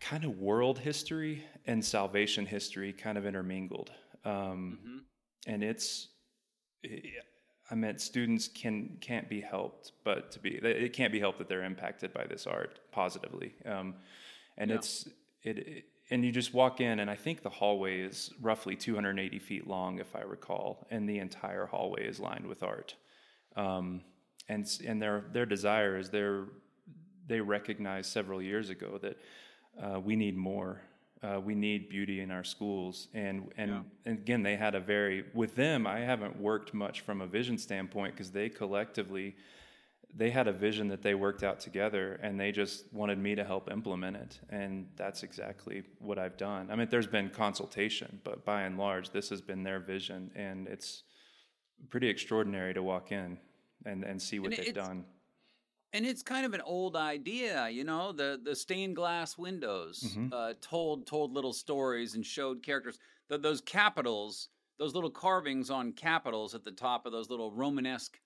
kind 0.00 0.24
of 0.24 0.38
world 0.38 0.78
history 0.78 1.44
and 1.66 1.84
salvation 1.84 2.44
history 2.44 2.92
kind 2.92 3.16
of 3.16 3.24
intermingled. 3.24 3.90
Um, 4.24 4.78
mm-hmm. 4.80 4.98
and 5.46 5.64
it's 5.64 6.08
I 7.70 7.74
meant 7.74 8.00
students 8.00 8.48
can 8.48 8.98
can't 9.00 9.28
be 9.28 9.40
helped, 9.40 9.92
but 10.04 10.30
to 10.32 10.40
be 10.40 10.50
it 10.56 10.92
can't 10.92 11.12
be 11.12 11.20
helped 11.20 11.38
that 11.38 11.48
they're 11.48 11.64
impacted 11.64 12.12
by 12.12 12.24
this 12.24 12.46
art 12.46 12.80
positively, 12.90 13.54
um, 13.64 13.94
and 14.58 14.70
yeah. 14.70 14.76
it's 14.76 15.08
it 15.42 15.84
and 16.12 16.22
you 16.26 16.30
just 16.30 16.52
walk 16.52 16.82
in, 16.82 17.00
and 17.00 17.10
I 17.10 17.16
think 17.16 17.42
the 17.42 17.48
hallway 17.48 18.00
is 18.00 18.30
roughly 18.42 18.76
280 18.76 19.38
feet 19.38 19.66
long, 19.66 19.98
if 19.98 20.14
I 20.14 20.20
recall, 20.20 20.86
and 20.90 21.08
the 21.08 21.18
entire 21.18 21.64
hallway 21.64 22.06
is 22.06 22.20
lined 22.20 22.46
with 22.46 22.62
art. 22.62 22.94
Um, 23.56 24.02
and 24.46 24.66
and 24.86 25.00
their 25.00 25.24
their 25.32 25.46
desire 25.46 25.96
is 25.96 26.10
they 26.10 26.28
they 27.26 27.40
recognized 27.40 28.12
several 28.12 28.42
years 28.42 28.68
ago 28.68 28.98
that 29.00 29.16
uh, 29.82 30.00
we 30.00 30.14
need 30.14 30.36
more. 30.36 30.82
Uh, 31.22 31.40
we 31.40 31.54
need 31.54 31.88
beauty 31.88 32.20
in 32.20 32.30
our 32.30 32.44
schools, 32.44 33.08
and 33.14 33.50
and, 33.56 33.70
yeah. 33.70 33.80
and 34.04 34.18
again, 34.18 34.42
they 34.42 34.56
had 34.56 34.74
a 34.74 34.80
very 34.80 35.24
with 35.32 35.54
them. 35.56 35.86
I 35.86 36.00
haven't 36.00 36.38
worked 36.38 36.74
much 36.74 37.00
from 37.00 37.22
a 37.22 37.26
vision 37.26 37.56
standpoint 37.56 38.14
because 38.14 38.32
they 38.32 38.50
collectively 38.50 39.34
they 40.14 40.30
had 40.30 40.46
a 40.46 40.52
vision 40.52 40.88
that 40.88 41.02
they 41.02 41.14
worked 41.14 41.42
out 41.42 41.60
together 41.60 42.20
and 42.22 42.38
they 42.38 42.52
just 42.52 42.92
wanted 42.92 43.18
me 43.18 43.34
to 43.34 43.44
help 43.44 43.70
implement 43.70 44.16
it. 44.16 44.40
And 44.50 44.86
that's 44.96 45.22
exactly 45.22 45.82
what 45.98 46.18
i've 46.18 46.36
done. 46.36 46.68
I 46.70 46.76
mean 46.76 46.88
there's 46.90 47.06
been 47.06 47.30
consultation 47.30 48.20
but 48.24 48.44
by 48.44 48.62
and 48.62 48.78
large 48.78 49.10
this 49.10 49.30
has 49.30 49.40
been 49.40 49.62
their 49.62 49.80
vision 49.80 50.30
and 50.34 50.68
it's 50.68 51.04
pretty 51.90 52.08
extraordinary 52.08 52.74
to 52.74 52.82
walk 52.82 53.12
in 53.12 53.38
and, 53.84 54.04
and 54.04 54.20
see 54.20 54.38
what 54.38 54.52
and 54.52 54.62
they've 54.62 54.74
done. 54.74 55.04
and 55.92 56.06
it's 56.06 56.22
kind 56.22 56.46
of 56.46 56.54
an 56.54 56.60
old 56.60 56.94
idea 56.96 57.68
you 57.70 57.84
know? 57.84 58.12
The 58.12 58.40
the 58.42 58.54
stained 58.54 58.96
glass 58.96 59.38
windows 59.38 60.00
mm-hmm. 60.06 60.28
uh, 60.32 60.54
told 60.60 61.06
told 61.06 61.32
little 61.32 61.52
stories 61.52 62.14
and 62.14 62.24
showed 62.24 62.62
characters. 62.62 62.98
The, 63.28 63.38
those 63.38 63.60
capitals 63.60 64.48
those 64.78 64.94
little 64.94 65.10
carvings 65.10 65.70
on 65.70 65.92
capitals 65.92 66.54
at 66.54 66.64
the 66.64 66.72
top 66.72 67.06
of 67.06 67.12
those 67.12 67.30
little 67.30 67.52
romanesque 67.52 68.18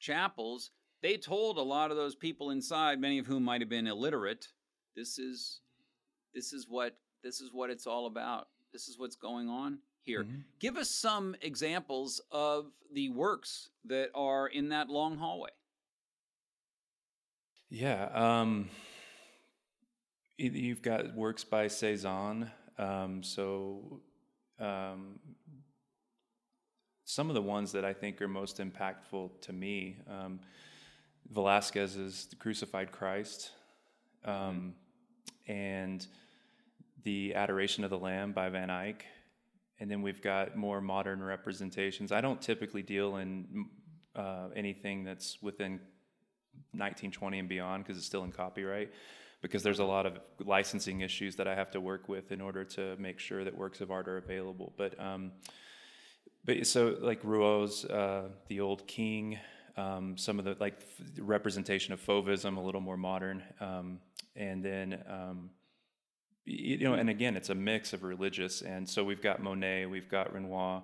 chapels 0.00 0.70
they 1.04 1.18
told 1.18 1.58
a 1.58 1.62
lot 1.62 1.90
of 1.90 1.98
those 1.98 2.14
people 2.14 2.48
inside, 2.48 2.98
many 2.98 3.18
of 3.18 3.26
whom 3.26 3.44
might 3.44 3.60
have 3.60 3.68
been 3.68 3.86
illiterate, 3.86 4.48
this 4.96 5.18
is 5.18 5.60
this 6.32 6.54
is 6.54 6.66
what 6.66 6.96
this 7.22 7.42
is 7.42 7.50
what 7.52 7.68
it's 7.68 7.86
all 7.86 8.06
about. 8.06 8.48
This 8.72 8.88
is 8.88 8.98
what's 8.98 9.14
going 9.14 9.50
on 9.50 9.80
here. 10.00 10.22
Mm-hmm. 10.22 10.38
Give 10.60 10.78
us 10.78 10.88
some 10.88 11.36
examples 11.42 12.22
of 12.32 12.72
the 12.90 13.10
works 13.10 13.68
that 13.84 14.08
are 14.14 14.46
in 14.46 14.70
that 14.70 14.88
long 14.88 15.18
hallway. 15.18 15.50
Yeah, 17.68 18.08
um, 18.14 18.70
you've 20.38 20.80
got 20.80 21.14
works 21.14 21.44
by 21.44 21.68
Cezanne. 21.68 22.50
Um, 22.78 23.22
so 23.22 24.00
um, 24.58 25.18
some 27.04 27.28
of 27.28 27.34
the 27.34 27.42
ones 27.42 27.72
that 27.72 27.84
I 27.84 27.92
think 27.92 28.22
are 28.22 28.28
most 28.28 28.58
impactful 28.58 29.42
to 29.42 29.52
me. 29.52 29.98
Um, 30.08 30.40
Velasquez's 31.30 32.26
The 32.26 32.36
Crucified 32.36 32.92
Christ, 32.92 33.50
um, 34.24 34.74
and 35.46 36.06
The 37.04 37.34
Adoration 37.34 37.84
of 37.84 37.90
the 37.90 37.98
Lamb 37.98 38.32
by 38.32 38.48
Van 38.48 38.70
Eyck. 38.70 39.04
And 39.80 39.90
then 39.90 40.02
we've 40.02 40.22
got 40.22 40.56
more 40.56 40.80
modern 40.80 41.22
representations. 41.22 42.12
I 42.12 42.20
don't 42.20 42.40
typically 42.40 42.82
deal 42.82 43.16
in 43.16 43.66
uh, 44.14 44.48
anything 44.54 45.04
that's 45.04 45.42
within 45.42 45.80
1920 46.72 47.40
and 47.40 47.48
beyond 47.48 47.84
because 47.84 47.98
it's 47.98 48.06
still 48.06 48.24
in 48.24 48.32
copyright 48.32 48.92
because 49.42 49.62
there's 49.62 49.78
a 49.78 49.84
lot 49.84 50.06
of 50.06 50.18
licensing 50.40 51.02
issues 51.02 51.36
that 51.36 51.46
I 51.46 51.54
have 51.54 51.70
to 51.72 51.80
work 51.80 52.08
with 52.08 52.32
in 52.32 52.40
order 52.40 52.64
to 52.64 52.96
make 52.96 53.18
sure 53.18 53.44
that 53.44 53.54
works 53.54 53.82
of 53.82 53.90
art 53.90 54.08
are 54.08 54.16
available. 54.16 54.72
But 54.78 54.98
um, 54.98 55.32
but 56.46 56.66
so 56.66 56.96
like 57.00 57.22
Rouault's 57.22 57.84
uh, 57.84 58.28
The 58.48 58.60
Old 58.60 58.86
King, 58.86 59.38
um, 59.76 60.16
some 60.16 60.38
of 60.38 60.44
the 60.44 60.56
like 60.60 60.74
f- 60.78 61.06
representation 61.18 61.92
of 61.92 62.04
fauvism, 62.04 62.56
a 62.56 62.60
little 62.60 62.80
more 62.80 62.96
modern, 62.96 63.42
um, 63.60 64.00
and 64.36 64.64
then 64.64 65.02
um, 65.08 65.50
you 66.44 66.78
know, 66.78 66.94
and 66.94 67.08
again, 67.08 67.36
it's 67.36 67.50
a 67.50 67.54
mix 67.54 67.92
of 67.92 68.02
religious, 68.02 68.62
and 68.62 68.88
so 68.88 69.02
we've 69.02 69.22
got 69.22 69.42
Monet, 69.42 69.86
we've 69.86 70.08
got 70.08 70.32
Renoir. 70.32 70.82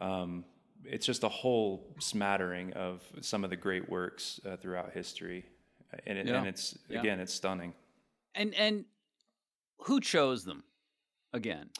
Um, 0.00 0.44
it's 0.84 1.06
just 1.06 1.24
a 1.24 1.28
whole 1.28 1.94
smattering 1.98 2.72
of 2.72 3.02
some 3.20 3.44
of 3.44 3.50
the 3.50 3.56
great 3.56 3.88
works 3.88 4.40
uh, 4.48 4.56
throughout 4.56 4.92
history, 4.92 5.44
and, 6.06 6.18
it, 6.18 6.26
yeah. 6.26 6.38
and 6.38 6.46
it's 6.46 6.76
again, 6.88 7.04
yeah. 7.04 7.22
it's 7.22 7.34
stunning. 7.34 7.72
And 8.34 8.54
and 8.54 8.84
who 9.78 10.00
chose 10.00 10.44
them 10.44 10.64
again? 11.32 11.70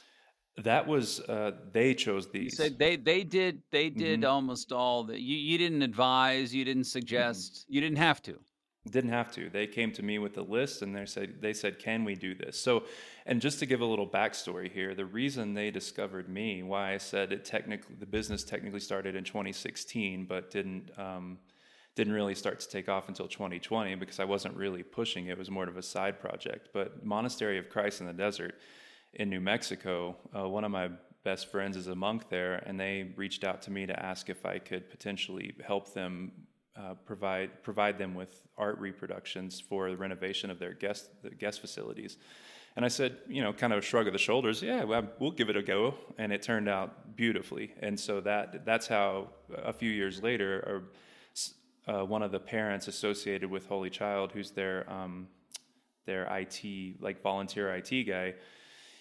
That 0.59 0.87
was 0.87 1.21
uh, 1.21 1.53
they 1.73 1.95
chose 1.95 2.31
these. 2.31 2.59
You 2.59 2.65
said 2.65 2.79
they 2.79 2.97
they 2.97 3.25
did 3.25 3.63
they 3.71 3.89
did 3.89 4.21
mm-hmm. 4.21 4.31
almost 4.31 4.73
all 4.73 5.05
that. 5.05 5.21
You 5.21 5.37
you 5.37 5.59
didn't 5.59 5.83
advise, 5.83 6.55
you 6.55 6.65
didn't 6.65 6.85
suggest, 6.85 7.53
mm-hmm. 7.53 7.75
you 7.75 7.81
didn't 7.81 7.99
have 7.99 8.23
to. 8.23 8.39
Didn't 8.91 9.11
have 9.11 9.31
to. 9.33 9.51
They 9.51 9.67
came 9.67 9.93
to 9.93 10.03
me 10.03 10.19
with 10.19 10.39
a 10.39 10.43
list 10.43 10.81
and 10.81 10.97
they 10.97 11.05
said 11.07 11.41
they 11.41 11.53
said, 11.53 11.79
"Can 11.79 12.05
we 12.05 12.15
do 12.15 12.35
this?" 12.35 12.59
So, 12.59 12.85
and 13.27 13.41
just 13.41 13.59
to 13.59 13.67
give 13.67 13.83
a 13.83 13.85
little 13.85 14.09
backstory 14.09 14.73
here, 14.73 14.95
the 14.95 15.05
reason 15.05 15.53
they 15.53 15.71
discovered 15.71 16.29
me, 16.29 16.63
why 16.63 16.95
I 16.95 16.97
said 16.97 17.33
it 17.33 17.45
technically 17.45 17.97
the 17.99 18.07
business 18.07 18.43
technically 18.43 18.81
started 18.81 19.15
in 19.15 19.25
2016, 19.25 20.25
but 20.25 20.51
didn't 20.51 20.91
um, 20.99 21.39
didn't 21.95 22.15
really 22.15 22.35
start 22.35 22.61
to 22.61 22.69
take 22.69 22.89
off 22.89 23.09
until 23.09 23.29
2020 23.29 23.97
because 23.97 24.19
I 24.19 24.25
wasn't 24.25 24.57
really 24.57 24.83
pushing 24.83 25.27
it. 25.27 25.33
It 25.33 25.39
was 25.39 25.51
more 25.51 25.69
of 25.69 25.77
a 25.77 25.83
side 25.83 26.19
project. 26.19 26.71
But 26.73 27.05
Monastery 27.05 27.59
of 27.59 27.69
Christ 27.69 28.01
in 28.01 28.07
the 28.07 28.15
Desert 28.15 28.55
in 29.15 29.29
New 29.29 29.41
Mexico, 29.41 30.17
uh, 30.37 30.49
one 30.49 30.65
of 30.65 30.71
my 30.71 30.91
best 31.25 31.51
friends 31.51 31.77
is 31.77 31.89
a 31.89 31.95
monk 31.95 32.29
there, 32.29 32.57
and 32.67 32.79
they 32.79 33.13
reached 33.17 33.45
out 33.45 33.63
to 33.63 33.71
me 33.71 33.87
to 33.87 34.05
ask 34.05 34.31
if 34.31 34.47
I 34.47 34.59
could 34.59 34.89
potentially 34.91 35.55
help 35.65 35.93
them 35.93 36.33
uh, 36.77 36.95
provide 37.05 37.63
provide 37.63 37.99
them 37.99 38.15
with 38.15 38.43
art 38.57 38.79
reproductions 38.79 39.61
for 39.61 39.91
the 39.91 39.97
renovation 39.97 40.51
of 40.51 40.59
their 40.59 40.73
guest 40.73 41.11
the 41.23 41.31
guest 41.31 41.61
facilities. 41.61 42.17
And 42.77 42.85
I 42.85 42.89
said, 42.89 43.19
you 43.29 43.43
know, 43.43 43.53
kind 43.53 43.73
of 43.73 43.81
a 43.81 43.83
shrug 43.83 44.07
of 44.07 44.13
the 44.13 44.19
shoulders, 44.19 44.63
yeah, 44.63 44.85
well, 44.85 45.09
we'll 45.19 45.33
give 45.33 45.51
it 45.51 45.57
a 45.57 45.63
go. 45.63 45.95
And 46.19 46.33
it 46.33 46.41
turned 46.41 46.69
out 46.69 47.17
beautifully. 47.17 47.75
And 47.81 47.99
so 47.99 48.21
that 48.21 48.65
that's 48.65 48.87
how 48.87 49.31
a 49.53 49.73
few 49.73 49.91
years 49.91 50.23
later, 50.23 50.85
uh, 51.89 52.07
one 52.07 52.23
of 52.23 52.31
the 52.31 52.39
parents 52.39 52.87
associated 52.87 53.51
with 53.51 53.67
Holy 53.67 53.91
Child, 53.91 54.31
who's 54.33 54.53
their 54.53 54.89
um, 54.91 55.27
their 56.07 56.25
IT 56.31 57.01
like 57.01 57.21
volunteer 57.23 57.75
IT 57.75 58.05
guy 58.05 58.35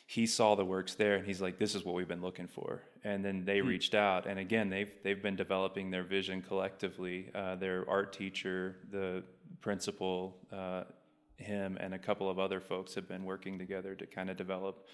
he 0.09 0.25
saw 0.25 0.55
the 0.55 0.65
works 0.65 0.95
there 0.95 1.17
and 1.17 1.27
he's 1.27 1.39
like 1.39 1.59
this 1.59 1.75
is 1.75 1.85
what 1.85 1.93
we've 1.93 2.07
been 2.07 2.23
looking 2.23 2.47
for. 2.47 2.81
And 3.03 3.23
then 3.23 3.45
they 3.45 3.59
hmm. 3.59 3.67
reached 3.67 3.93
out 3.93 4.25
and 4.25 4.39
again 4.39 4.67
they've 4.67 4.91
they've 5.03 5.21
been 5.21 5.35
developing 5.35 5.91
their 5.91 6.03
vision 6.03 6.41
collectively 6.41 7.29
uh, 7.35 7.57
their 7.57 7.87
art 7.87 8.11
teacher 8.11 8.77
the 8.89 9.23
principal 9.61 10.35
uh, 10.51 10.85
him 11.37 11.77
and 11.79 11.93
a 11.93 11.99
couple 11.99 12.27
of 12.27 12.39
other 12.39 12.59
folks 12.59 12.95
have 12.95 13.07
been 13.07 13.23
working 13.23 13.59
together 13.59 13.93
to 13.93 14.07
kind 14.07 14.31
of 14.31 14.35
develop 14.35 14.87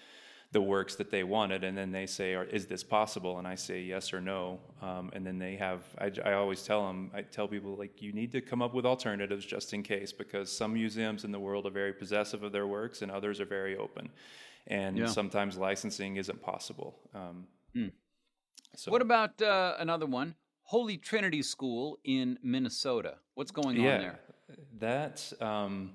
the 0.52 0.60
works 0.60 0.96
that 0.96 1.10
they 1.10 1.24
wanted. 1.24 1.64
And 1.64 1.76
then 1.76 1.92
they 1.92 2.04
say 2.04 2.34
is 2.34 2.66
this 2.66 2.84
possible? 2.84 3.38
And 3.38 3.48
i 3.48 3.54
say 3.54 3.80
yes 3.80 4.12
or 4.12 4.20
no. 4.20 4.60
Um, 4.82 5.10
and 5.14 5.26
then 5.26 5.38
they 5.38 5.56
have 5.56 5.80
I, 5.98 6.12
I 6.26 6.34
always 6.34 6.62
tell 6.62 6.86
them 6.86 7.10
i 7.14 7.22
tell 7.22 7.48
people 7.48 7.74
like 7.74 8.02
you 8.02 8.12
need 8.12 8.32
to 8.32 8.42
come 8.42 8.60
up 8.60 8.74
with 8.74 8.84
alternatives 8.84 9.46
just 9.46 9.72
in 9.72 9.82
case 9.82 10.12
because 10.12 10.54
some 10.54 10.74
museums 10.74 11.24
in 11.24 11.32
the 11.32 11.40
world 11.40 11.64
are 11.64 11.70
very 11.70 11.94
possessive 11.94 12.42
of 12.42 12.52
their 12.52 12.66
works 12.66 13.00
and 13.00 13.10
others 13.10 13.40
are 13.40 13.46
very 13.46 13.78
open 13.78 14.10
and 14.66 14.98
yeah. 14.98 15.06
sometimes 15.06 15.56
licensing 15.56 16.16
isn't 16.16 16.42
possible. 16.42 16.98
Um, 17.14 17.46
mm. 17.76 17.92
So, 18.74 18.90
what 18.90 19.02
about 19.02 19.40
uh, 19.40 19.74
another 19.78 20.06
one? 20.06 20.34
Holy 20.62 20.96
Trinity 20.96 21.42
School 21.42 21.98
in 22.04 22.38
Minnesota. 22.42 23.14
What's 23.34 23.52
going 23.52 23.76
yeah, 23.76 23.94
on 23.94 24.00
there? 24.00 24.20
That 24.78 25.32
um, 25.40 25.92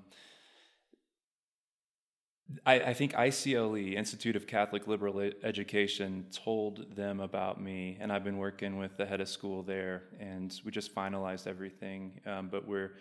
I, 2.64 2.74
I, 2.80 2.94
think 2.94 3.14
ICLE, 3.14 3.94
Institute 3.94 4.36
of 4.36 4.46
Catholic 4.46 4.86
Liberal 4.86 5.30
Education, 5.42 6.26
told 6.32 6.94
them 6.96 7.20
about 7.20 7.60
me, 7.60 7.98
and 8.00 8.12
I've 8.12 8.24
been 8.24 8.38
working 8.38 8.78
with 8.78 8.96
the 8.96 9.06
head 9.06 9.20
of 9.20 9.28
school 9.28 9.62
there, 9.62 10.04
and 10.20 10.58
we 10.64 10.70
just 10.70 10.94
finalized 10.94 11.46
everything. 11.46 12.20
Um, 12.26 12.48
but 12.50 12.66
we're 12.66 12.92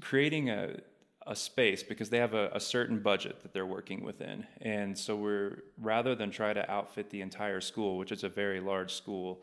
creating 0.00 0.50
a 0.50 0.76
a 1.26 1.34
space 1.34 1.82
because 1.82 2.08
they 2.08 2.18
have 2.18 2.34
a, 2.34 2.50
a, 2.52 2.60
certain 2.60 3.00
budget 3.00 3.42
that 3.42 3.52
they're 3.52 3.66
working 3.66 4.04
within. 4.04 4.46
And 4.60 4.96
so 4.96 5.16
we're 5.16 5.64
rather 5.80 6.14
than 6.14 6.30
try 6.30 6.52
to 6.52 6.70
outfit 6.70 7.10
the 7.10 7.20
entire 7.20 7.60
school, 7.60 7.98
which 7.98 8.12
is 8.12 8.22
a 8.22 8.28
very 8.28 8.60
large 8.60 8.94
school, 8.94 9.42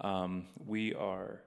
um, 0.00 0.46
we 0.66 0.94
are 0.94 1.42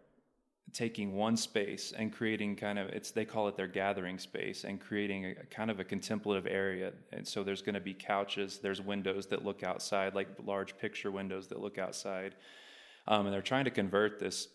taking 0.73 1.15
one 1.15 1.35
space 1.35 1.93
and 1.97 2.13
creating 2.13 2.55
kind 2.55 2.79
of 2.79 2.87
it's 2.89 3.11
they 3.11 3.25
call 3.25 3.47
it 3.47 3.57
their 3.57 3.67
gathering 3.67 4.17
space 4.17 4.63
and 4.63 4.79
creating 4.79 5.25
a, 5.25 5.45
kind 5.47 5.69
of 5.69 5.79
a 5.79 5.83
contemplative 5.83 6.47
area 6.47 6.93
and 7.11 7.27
so 7.27 7.43
there's 7.43 7.61
going 7.61 7.75
to 7.75 7.81
be 7.81 7.93
couches 7.93 8.59
there's 8.59 8.81
windows 8.81 9.27
that 9.27 9.43
look 9.43 9.63
outside 9.63 10.15
like 10.15 10.27
large 10.45 10.77
picture 10.77 11.11
windows 11.11 11.47
that 11.47 11.59
look 11.59 11.77
outside 11.77 12.35
um, 13.07 13.25
and 13.25 13.33
they're 13.33 13.41
trying 13.41 13.65
to 13.65 13.71
convert 13.71 14.19
this 14.19 14.47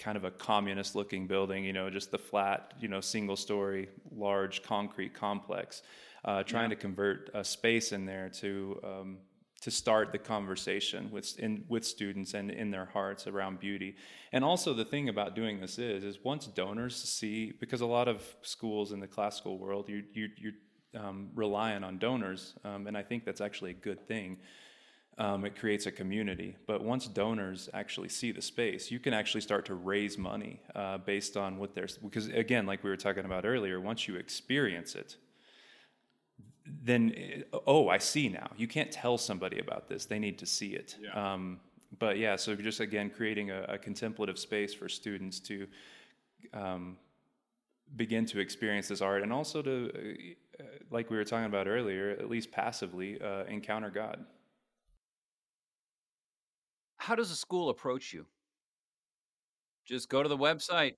kind 0.00 0.16
of 0.16 0.24
a 0.24 0.30
communist 0.30 0.96
looking 0.96 1.26
building, 1.26 1.64
you 1.64 1.72
know, 1.72 1.90
just 1.90 2.10
the 2.10 2.18
flat, 2.18 2.72
you 2.80 2.88
know, 2.88 3.00
single 3.00 3.36
story, 3.36 3.88
large 4.10 4.62
concrete 4.62 5.14
complex, 5.14 5.82
uh, 6.24 6.42
trying 6.42 6.70
yeah. 6.70 6.76
to 6.76 6.80
convert 6.80 7.30
a 7.34 7.44
space 7.44 7.92
in 7.92 8.06
there 8.06 8.28
to, 8.30 8.80
um, 8.82 9.18
to 9.60 9.70
start 9.70 10.10
the 10.10 10.18
conversation 10.18 11.10
with, 11.10 11.38
in, 11.38 11.64
with 11.68 11.84
students 11.84 12.32
and 12.34 12.50
in 12.50 12.70
their 12.70 12.86
hearts 12.86 13.26
around 13.26 13.60
beauty. 13.60 13.94
And 14.32 14.42
also 14.42 14.72
the 14.72 14.86
thing 14.86 15.10
about 15.10 15.36
doing 15.36 15.60
this 15.60 15.78
is, 15.78 16.02
is 16.02 16.18
once 16.24 16.46
donors 16.46 16.96
see, 16.96 17.52
because 17.60 17.82
a 17.82 17.86
lot 17.86 18.08
of 18.08 18.22
schools 18.42 18.92
in 18.92 19.00
the 19.00 19.06
classical 19.06 19.58
world, 19.58 19.88
you, 19.88 20.02
you, 20.14 20.28
you're 20.36 20.52
um, 20.98 21.28
reliant 21.34 21.84
on 21.84 21.98
donors, 21.98 22.54
um, 22.64 22.86
and 22.86 22.96
I 22.96 23.02
think 23.02 23.24
that's 23.24 23.40
actually 23.40 23.70
a 23.70 23.74
good 23.74 24.08
thing. 24.08 24.38
Um, 25.18 25.44
it 25.44 25.54
creates 25.54 25.84
a 25.84 25.92
community. 25.92 26.56
But 26.66 26.82
once 26.82 27.06
donors 27.06 27.68
actually 27.74 28.08
see 28.08 28.32
the 28.32 28.40
space, 28.40 28.90
you 28.90 28.98
can 28.98 29.12
actually 29.12 29.42
start 29.42 29.66
to 29.66 29.74
raise 29.74 30.16
money 30.16 30.62
uh, 30.74 30.96
based 30.98 31.36
on 31.36 31.58
what 31.58 31.74
there's. 31.74 31.98
Because 31.98 32.28
again, 32.28 32.64
like 32.64 32.82
we 32.82 32.88
were 32.88 32.96
talking 32.96 33.26
about 33.26 33.44
earlier, 33.44 33.80
once 33.80 34.08
you 34.08 34.16
experience 34.16 34.94
it, 34.94 35.16
then 36.82 37.44
oh, 37.66 37.88
I 37.88 37.98
see 37.98 38.28
now. 38.28 38.50
You 38.56 38.66
can't 38.66 38.90
tell 38.90 39.18
somebody 39.18 39.58
about 39.58 39.88
this; 39.88 40.06
they 40.06 40.18
need 40.18 40.38
to 40.38 40.46
see 40.46 40.74
it. 40.74 40.96
Yeah. 41.00 41.34
Um, 41.34 41.60
but 41.98 42.18
yeah, 42.18 42.36
so 42.36 42.54
just 42.54 42.80
again 42.80 43.10
creating 43.10 43.50
a, 43.50 43.62
a 43.68 43.78
contemplative 43.78 44.38
space 44.38 44.72
for 44.72 44.88
students 44.88 45.40
to 45.40 45.66
um, 46.54 46.96
begin 47.96 48.24
to 48.26 48.40
experience 48.40 48.88
this 48.88 49.00
art, 49.00 49.22
and 49.22 49.32
also 49.32 49.62
to, 49.62 49.90
uh, 50.58 50.62
like 50.90 51.10
we 51.10 51.16
were 51.16 51.24
talking 51.24 51.46
about 51.46 51.66
earlier, 51.66 52.10
at 52.10 52.30
least 52.30 52.50
passively 52.50 53.20
uh, 53.20 53.44
encounter 53.44 53.90
God. 53.90 54.24
How 57.00 57.14
does 57.14 57.30
a 57.30 57.36
school 57.36 57.70
approach 57.70 58.12
you? 58.12 58.26
Just 59.86 60.08
go 60.08 60.22
to 60.22 60.28
the 60.28 60.36
website, 60.36 60.94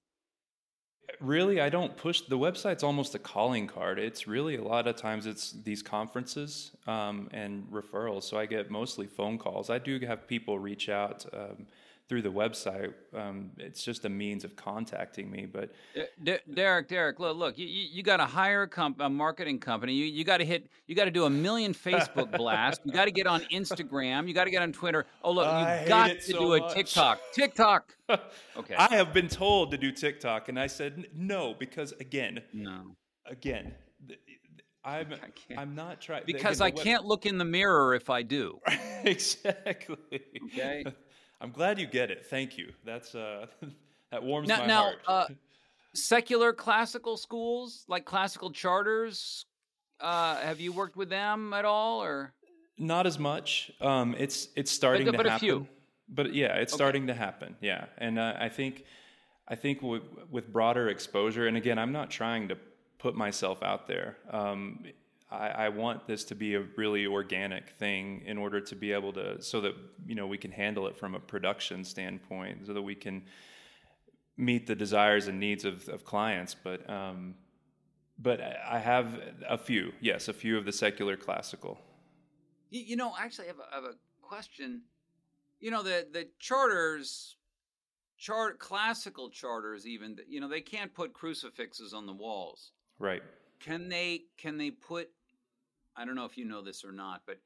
really 1.21 1.61
i 1.61 1.69
don't 1.69 1.97
push 1.97 2.23
the 2.23 2.39
website's 2.39 2.83
almost 2.83 3.15
a 3.15 3.19
calling 3.19 3.67
card. 3.67 3.99
It's 3.99 4.27
really 4.27 4.57
a 4.57 4.63
lot 4.63 4.87
of 4.87 4.97
times 4.97 5.27
it's 5.27 5.53
these 5.65 5.83
conferences 5.83 6.73
um, 6.87 7.29
and 7.33 7.67
referrals. 7.71 8.25
So 8.25 8.39
i 8.39 8.47
get 8.47 8.71
mostly 8.71 9.07
phone 9.07 9.39
calls. 9.39 9.71
I 9.71 9.79
do 9.79 9.99
have 10.07 10.27
people 10.27 10.59
reach 10.59 10.89
out 10.89 11.25
um, 11.33 11.67
through 12.09 12.23
the 12.23 12.31
website. 12.33 12.93
Um, 13.15 13.53
it's 13.59 13.83
just 13.83 14.05
a 14.05 14.09
means 14.09 14.45
of 14.45 14.55
contacting 14.57 15.31
me. 15.31 15.47
But 15.47 15.73
D- 16.23 16.37
Derek, 16.53 16.89
Derek, 16.89 17.19
look, 17.19 17.37
look, 17.37 17.59
you, 17.59 17.67
you 17.67 18.03
got 18.03 18.19
to 18.19 18.27
hire 18.27 18.63
a, 18.63 18.69
comp- 18.69 19.01
a 19.01 19.09
marketing 19.09 19.59
company. 19.61 19.95
You 19.95 20.05
you 20.07 20.25
got 20.25 20.39
to 20.39 20.45
hit. 20.45 20.69
You 20.87 20.95
got 20.95 21.05
to 21.05 21.11
do 21.11 21.25
a 21.25 21.31
million 21.31 21.73
Facebook 21.73 22.31
blasts. 22.37 22.81
You 22.85 22.93
got 22.93 23.07
to 23.07 23.11
get 23.13 23.27
on 23.27 23.41
Instagram. 23.53 24.29
You 24.29 24.35
got 24.35 24.45
to 24.45 24.51
get 24.51 24.63
on 24.63 24.73
Twitter. 24.73 25.07
Oh 25.23 25.33
look, 25.33 25.47
you 25.47 25.89
got 25.89 26.09
to 26.11 26.21
so 26.21 26.39
do 26.39 26.55
a 26.55 26.61
much. 26.61 26.75
TikTok. 26.75 27.21
TikTok. 27.35 27.95
Okay. 28.55 28.75
I 28.75 28.95
have 28.95 29.15
been 29.15 29.29
told 29.29 29.71
to 29.71 29.79
do 29.79 29.91
TikTok, 29.91 30.51
and 30.51 30.61
I 30.61 30.67
said 30.67 31.07
no 31.17 31.55
because 31.59 31.93
again, 31.93 32.43
no, 32.53 32.97
again. 33.25 33.73
I'm 34.85 35.15
I'm 35.57 35.75
not 35.75 36.01
trying 36.01 36.25
because 36.27 36.61
again, 36.61 36.73
I 36.73 36.77
web- 36.77 36.85
can't 36.85 37.05
look 37.07 37.25
in 37.25 37.39
the 37.39 37.45
mirror 37.45 37.95
if 37.95 38.11
I 38.11 38.23
do. 38.23 38.61
exactly. 39.05 39.97
Okay. 40.47 40.85
I'm 41.43 41.51
glad 41.51 41.79
you 41.81 41.87
get 41.87 42.11
it. 42.11 42.25
Thank 42.27 42.57
you. 42.57 42.73
That's 42.85 43.15
uh, 43.17 43.47
that 44.13 44.23
warms 44.23 44.49
now, 44.49 44.59
my 44.59 44.67
now, 44.67 44.83
heart. 44.83 44.99
Uh, 45.07 45.27
secular 45.95 46.53
classical 46.53 47.17
schools, 47.17 47.85
like 47.89 48.05
classical 48.05 48.53
charters, 48.53 49.45
uh, 50.01 50.37
have 50.37 50.61
you 50.61 50.73
worked 50.73 50.97
with 50.97 51.11
them 51.11 51.53
at 51.53 51.65
all, 51.65 52.03
or 52.03 52.33
not 52.79 53.07
as 53.07 53.19
much? 53.19 53.73
Um, 53.81 54.15
it's 54.19 54.49
it's 54.55 54.71
starting 54.71 55.07
but, 55.07 55.13
to 55.13 55.17
but 55.19 55.27
happen. 55.27 55.37
A 55.37 55.39
few. 55.39 55.69
But 56.09 56.35
yeah, 56.35 56.57
it's 56.57 56.73
okay. 56.73 56.79
starting 56.79 57.07
to 57.09 57.15
happen. 57.15 57.57
Yeah, 57.61 57.87
and 57.99 58.19
uh, 58.19 58.35
I 58.39 58.49
think 58.49 58.85
I 59.49 59.57
think 59.57 59.81
w- 59.81 60.03
with 60.31 60.53
broader 60.53 60.89
exposure, 60.89 61.49
and 61.49 61.57
again, 61.57 61.79
I'm 61.79 61.93
not 61.93 62.11
trying 62.11 62.49
to 62.49 62.57
put 62.99 63.17
myself 63.17 63.63
out 63.63 63.89
there. 63.89 64.17
Um, 64.31 64.85
I, 65.33 65.67
I, 65.67 65.69
want 65.71 66.07
this 66.07 66.25
to 66.25 66.35
be 66.35 66.55
a 66.55 66.63
really 66.77 67.07
organic 67.07 67.71
thing 67.71 68.23
in 68.27 68.39
order 68.39 68.61
to 68.61 68.77
be 68.77 68.93
able 68.93 69.13
to, 69.15 69.41
so 69.41 69.61
that 69.63 69.75
you 70.07 70.15
know 70.15 70.27
we 70.27 70.39
can 70.39 70.51
handle 70.51 70.87
it 70.87 70.97
from 70.97 71.15
a 71.15 71.21
production 71.21 71.85
standpoint, 71.85 72.67
so 72.67 72.75
that 72.75 72.83
we 72.83 72.95
can 72.95 73.23
meet 74.37 74.67
the 74.67 74.75
desires 74.75 75.29
and 75.29 75.41
needs 75.41 75.65
of, 75.65 75.89
of 75.89 76.05
clients. 76.05 76.55
But 76.55 76.89
um, 76.89 77.35
but 78.19 78.41
I 78.41 78.79
have 78.79 79.21
a 79.49 79.59
few, 79.59 79.93
yes, 80.01 80.29
a 80.29 80.33
few 80.33 80.59
of 80.59 80.65
the 80.65 80.73
secular 80.73 81.17
classical. 81.17 81.79
You, 82.71 82.83
you 82.83 82.97
know, 82.97 83.15
actually, 83.19 83.47
I 83.47 83.49
have, 83.49 83.59
a, 83.59 83.73
I 83.73 83.75
have 83.77 83.85
a 83.85 83.95
question. 84.21 84.83
You 85.61 85.71
know, 85.71 85.83
the 85.83 86.07
the 86.13 86.29
charters 86.39 87.37
chart 88.23 88.61
classical 88.61 89.31
charters 89.31 89.85
even 89.85 90.17
you 90.29 90.41
know 90.41 90.47
they 90.47 90.61
can't 90.61 90.95
put 90.95 91.13
crucifixes 91.13 91.93
on 91.93 92.07
the 92.07 92.13
walls 92.13 92.71
right 93.01 93.21
can 93.59 93.89
they 93.89 94.23
can 94.39 94.57
they 94.57 94.71
put 94.71 95.11
I 95.97 96.05
don't 96.05 96.15
know 96.15 96.25
if 96.25 96.37
you 96.37 96.45
know 96.45 96.63
this 96.63 96.85
or 96.85 96.93
not, 96.93 97.23
but 97.27 97.39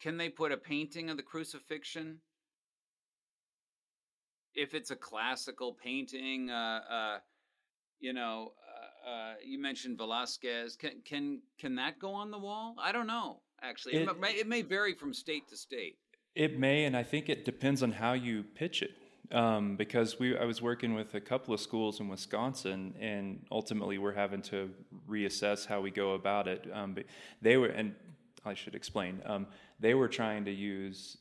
can 0.00 0.16
they 0.16 0.28
put 0.28 0.52
a 0.52 0.56
painting 0.56 1.10
of 1.10 1.16
the 1.16 1.22
crucifixion? 1.22 2.18
If 4.54 4.74
it's 4.74 4.90
a 4.90 4.96
classical 4.96 5.74
painting, 5.82 6.50
uh, 6.50 6.80
uh, 6.90 7.18
you 8.00 8.12
know, 8.12 8.52
uh, 9.06 9.10
uh 9.10 9.34
you 9.44 9.60
mentioned 9.60 9.98
Velasquez. 9.98 10.76
Can 10.76 11.02
can 11.04 11.40
can 11.58 11.76
that 11.76 11.98
go 11.98 12.12
on 12.12 12.30
the 12.30 12.38
wall? 12.38 12.74
I 12.80 12.92
don't 12.92 13.06
know. 13.06 13.40
Actually, 13.62 13.94
it, 13.94 14.08
it, 14.08 14.20
may, 14.20 14.32
it 14.32 14.48
may 14.48 14.62
vary 14.62 14.92
from 14.92 15.14
state 15.14 15.48
to 15.48 15.56
state. 15.56 15.96
It 16.34 16.58
may, 16.58 16.84
and 16.84 16.96
I 16.96 17.04
think 17.04 17.28
it 17.28 17.44
depends 17.44 17.82
on 17.82 17.92
how 17.92 18.14
you 18.14 18.42
pitch 18.42 18.82
it. 18.82 18.90
Um, 19.32 19.76
because 19.76 20.18
we, 20.18 20.36
I 20.36 20.44
was 20.44 20.60
working 20.60 20.92
with 20.92 21.14
a 21.14 21.20
couple 21.20 21.54
of 21.54 21.60
schools 21.60 22.00
in 22.00 22.08
Wisconsin, 22.08 22.94
and 23.00 23.42
ultimately 23.50 23.96
we're 23.96 24.12
having 24.12 24.42
to 24.42 24.70
reassess 25.08 25.64
how 25.64 25.80
we 25.80 25.90
go 25.90 26.12
about 26.12 26.46
it. 26.46 26.68
Um, 26.70 26.92
but 26.92 27.04
they 27.40 27.56
were, 27.56 27.68
and 27.68 27.94
I 28.44 28.52
should 28.52 28.74
explain, 28.74 29.22
um, 29.24 29.46
they 29.80 29.94
were 29.94 30.08
trying 30.08 30.44
to 30.44 30.50
use 30.50 31.16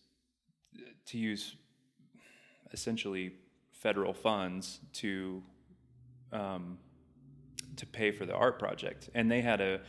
to 1.06 1.18
use 1.18 1.56
essentially 2.74 3.34
federal 3.72 4.14
funds 4.14 4.80
to 4.94 5.42
um, 6.34 6.78
to 7.78 7.86
pay 7.86 8.12
for 8.12 8.26
the 8.26 8.34
art 8.34 8.60
project, 8.60 9.10
and 9.14 9.32
they 9.32 9.42
had 9.42 9.62
a 9.62 9.80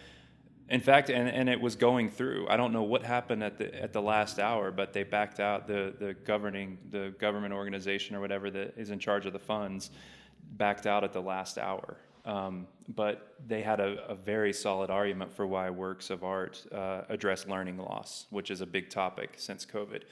in 0.73 0.81
fact, 0.81 1.11
and, 1.11 1.29
and 1.29 1.51
it 1.51 1.61
was 1.61 1.77
going 1.77 2.11
through. 2.11 2.49
I 2.49 2.57
don't 2.57 2.73
know 2.73 2.83
what 2.83 3.03
happened 3.03 3.45
at 3.45 3.59
the 3.59 3.75
at 3.81 3.93
the 3.93 4.01
last 4.01 4.39
hour, 4.39 4.71
but 4.71 4.95
they 4.95 5.03
backed 5.03 5.39
out. 5.39 5.67
The 5.67 5.95
the 5.99 6.15
governing 6.15 6.79
the 6.91 7.15
government 7.19 7.53
organization 7.53 8.17
or 8.17 8.21
whatever 8.21 8.51
that 8.51 8.73
is 8.79 8.89
in 8.89 8.99
charge 8.99 9.27
of 9.27 9.35
the 9.35 9.39
funds 9.39 9.91
backed 10.53 10.87
out 10.87 11.05
at 11.05 11.13
the 11.13 11.21
last 11.21 11.59
hour. 11.59 11.99
Um, 12.25 12.67
but 12.89 13.37
they 13.47 13.63
had 13.63 13.81
a, 13.81 14.07
a, 14.07 14.15
very 14.15 14.53
solid 14.53 14.91
argument 14.91 15.33
for 15.33 15.45
why 15.45 15.69
works 15.71 16.09
of 16.09 16.23
art 16.23 16.65
uh, 16.73 17.03
address 17.09 17.49
learning 17.49 17.79
loss, 17.79 18.27
which 18.31 18.49
is 18.51 18.61
a 18.61 18.67
big 18.67 18.91
topic 18.91 19.35
since 19.39 19.67
COVID. 19.67 20.03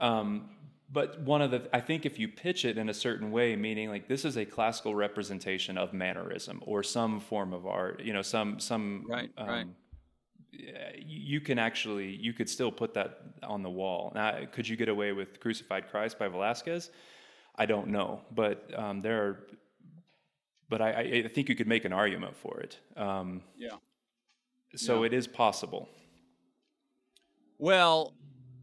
Um, 0.00 0.48
but 0.90 1.20
one 1.20 1.42
of 1.42 1.50
the, 1.50 1.68
I 1.72 1.80
think 1.80 2.06
if 2.06 2.18
you 2.18 2.28
pitch 2.28 2.64
it 2.64 2.78
in 2.78 2.88
a 2.88 2.94
certain 2.94 3.30
way, 3.30 3.56
meaning 3.56 3.88
like 3.88 4.08
this 4.08 4.24
is 4.24 4.36
a 4.36 4.44
classical 4.44 4.94
representation 4.94 5.76
of 5.76 5.92
mannerism 5.92 6.62
or 6.64 6.82
some 6.82 7.20
form 7.20 7.52
of 7.52 7.66
art, 7.66 8.00
you 8.02 8.12
know, 8.12 8.22
some 8.22 8.60
some 8.60 9.04
right, 9.08 9.30
um, 9.36 9.48
right. 9.48 9.66
You 10.98 11.40
can 11.40 11.58
actually, 11.58 12.16
you 12.16 12.32
could 12.32 12.48
still 12.48 12.72
put 12.72 12.94
that 12.94 13.20
on 13.42 13.62
the 13.62 13.68
wall. 13.68 14.12
Now, 14.14 14.38
could 14.50 14.66
you 14.66 14.76
get 14.76 14.88
away 14.88 15.12
with 15.12 15.38
"Crucified 15.40 15.90
Christ" 15.90 16.18
by 16.18 16.28
Velasquez? 16.28 16.90
I 17.56 17.66
don't 17.66 17.88
know, 17.88 18.22
but 18.32 18.70
um, 18.74 19.02
there 19.02 19.22
are 19.22 19.46
but 20.68 20.80
I, 20.82 21.22
I, 21.24 21.28
think 21.28 21.48
you 21.48 21.54
could 21.54 21.68
make 21.68 21.84
an 21.84 21.92
argument 21.92 22.36
for 22.36 22.60
it. 22.60 22.78
Um, 22.96 23.42
yeah. 23.56 23.76
So 24.74 25.00
yeah. 25.00 25.06
it 25.06 25.12
is 25.14 25.26
possible. 25.26 25.88
Well, 27.58 28.14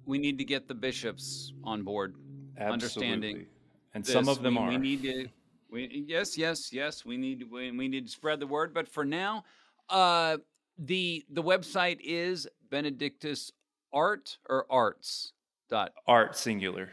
we 0.06 0.18
need 0.18 0.38
to 0.38 0.46
get 0.46 0.68
the 0.68 0.74
bishops 0.74 1.54
on 1.64 1.84
board, 1.84 2.16
Absolutely. 2.58 2.74
understanding, 2.74 3.46
and 3.94 4.04
this. 4.04 4.14
some 4.14 4.28
of 4.28 4.42
them 4.42 4.56
we, 4.56 4.62
are. 4.62 4.68
We 4.70 4.78
need 4.78 5.04
to. 5.04 5.28
We, 5.70 6.06
yes, 6.08 6.38
yes, 6.38 6.72
yes. 6.72 7.06
We 7.06 7.18
need 7.18 7.44
we, 7.52 7.72
we 7.72 7.88
need 7.88 8.06
to 8.06 8.12
spread 8.12 8.40
the 8.40 8.48
word. 8.48 8.74
But 8.74 8.88
for 8.88 9.06
now, 9.06 9.44
uh, 9.90 10.38
the 10.78 11.26
the 11.30 11.44
website 11.44 12.00
is 12.04 12.48
Benedictus 12.70 13.52
Art 13.92 14.38
or 14.50 14.66
Arts 14.70 15.34
dot 15.70 15.94
art 16.08 16.36
singular 16.36 16.90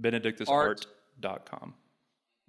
benedictusart 0.00 0.86
dot 1.20 1.44
com 1.44 1.74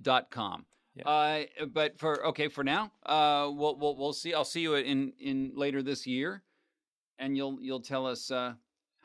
dot 0.01 0.29
com 0.29 0.65
yeah. 0.95 1.07
Uh, 1.09 1.65
but 1.73 1.99
for 1.99 2.25
okay, 2.27 2.47
for 2.47 2.63
now, 2.63 2.91
uh, 3.05 3.51
we'll, 3.51 3.75
we'll 3.77 3.97
we'll 3.97 4.13
see. 4.13 4.33
I'll 4.33 4.45
see 4.45 4.61
you 4.61 4.75
in 4.75 5.11
in 5.19 5.51
later 5.53 5.83
this 5.83 6.07
year, 6.07 6.41
and 7.19 7.35
you'll 7.35 7.57
you'll 7.61 7.81
tell 7.81 8.07
us 8.07 8.31
uh, 8.31 8.53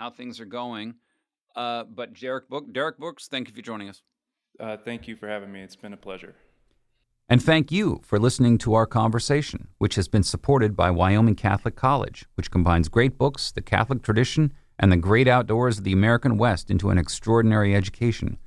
how 0.00 0.10
things 0.10 0.40
are 0.40 0.46
going. 0.46 0.94
Uh, 1.54 1.84
but 1.84 2.14
Derek 2.14 2.48
Book, 2.48 2.72
Derek 2.72 2.98
Books, 2.98 3.28
thank 3.28 3.48
you 3.48 3.54
for 3.54 3.60
joining 3.60 3.88
us. 3.88 4.02
Uh, 4.58 4.76
thank 4.76 5.06
you 5.06 5.14
for 5.14 5.28
having 5.28 5.52
me. 5.52 5.60
It's 5.60 5.76
been 5.76 5.92
a 5.92 5.98
pleasure. 5.98 6.34
And 7.28 7.40
thank 7.40 7.70
you 7.70 8.00
for 8.02 8.18
listening 8.18 8.58
to 8.58 8.74
our 8.74 8.86
conversation, 8.86 9.68
which 9.78 9.94
has 9.94 10.08
been 10.08 10.24
supported 10.24 10.74
by 10.74 10.90
Wyoming 10.90 11.36
Catholic 11.36 11.76
College, 11.76 12.24
which 12.34 12.50
combines 12.50 12.88
great 12.88 13.16
books, 13.18 13.52
the 13.52 13.60
Catholic 13.60 14.02
tradition, 14.02 14.52
and 14.78 14.90
the 14.90 14.96
great 14.96 15.28
outdoors 15.28 15.78
of 15.78 15.84
the 15.84 15.92
American 15.92 16.38
West 16.38 16.70
into 16.70 16.90
an 16.90 16.98
extraordinary 16.98 17.76
education. 17.76 18.38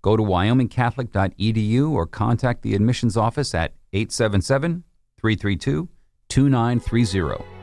Go 0.00 0.16
to 0.16 0.22
wyomingcatholic.edu 0.22 1.90
or 1.90 2.06
contact 2.06 2.62
the 2.62 2.74
admissions 2.74 3.16
office 3.16 3.54
at 3.54 3.74
877 3.92 4.82
332 5.20 5.88
2930. 6.28 7.61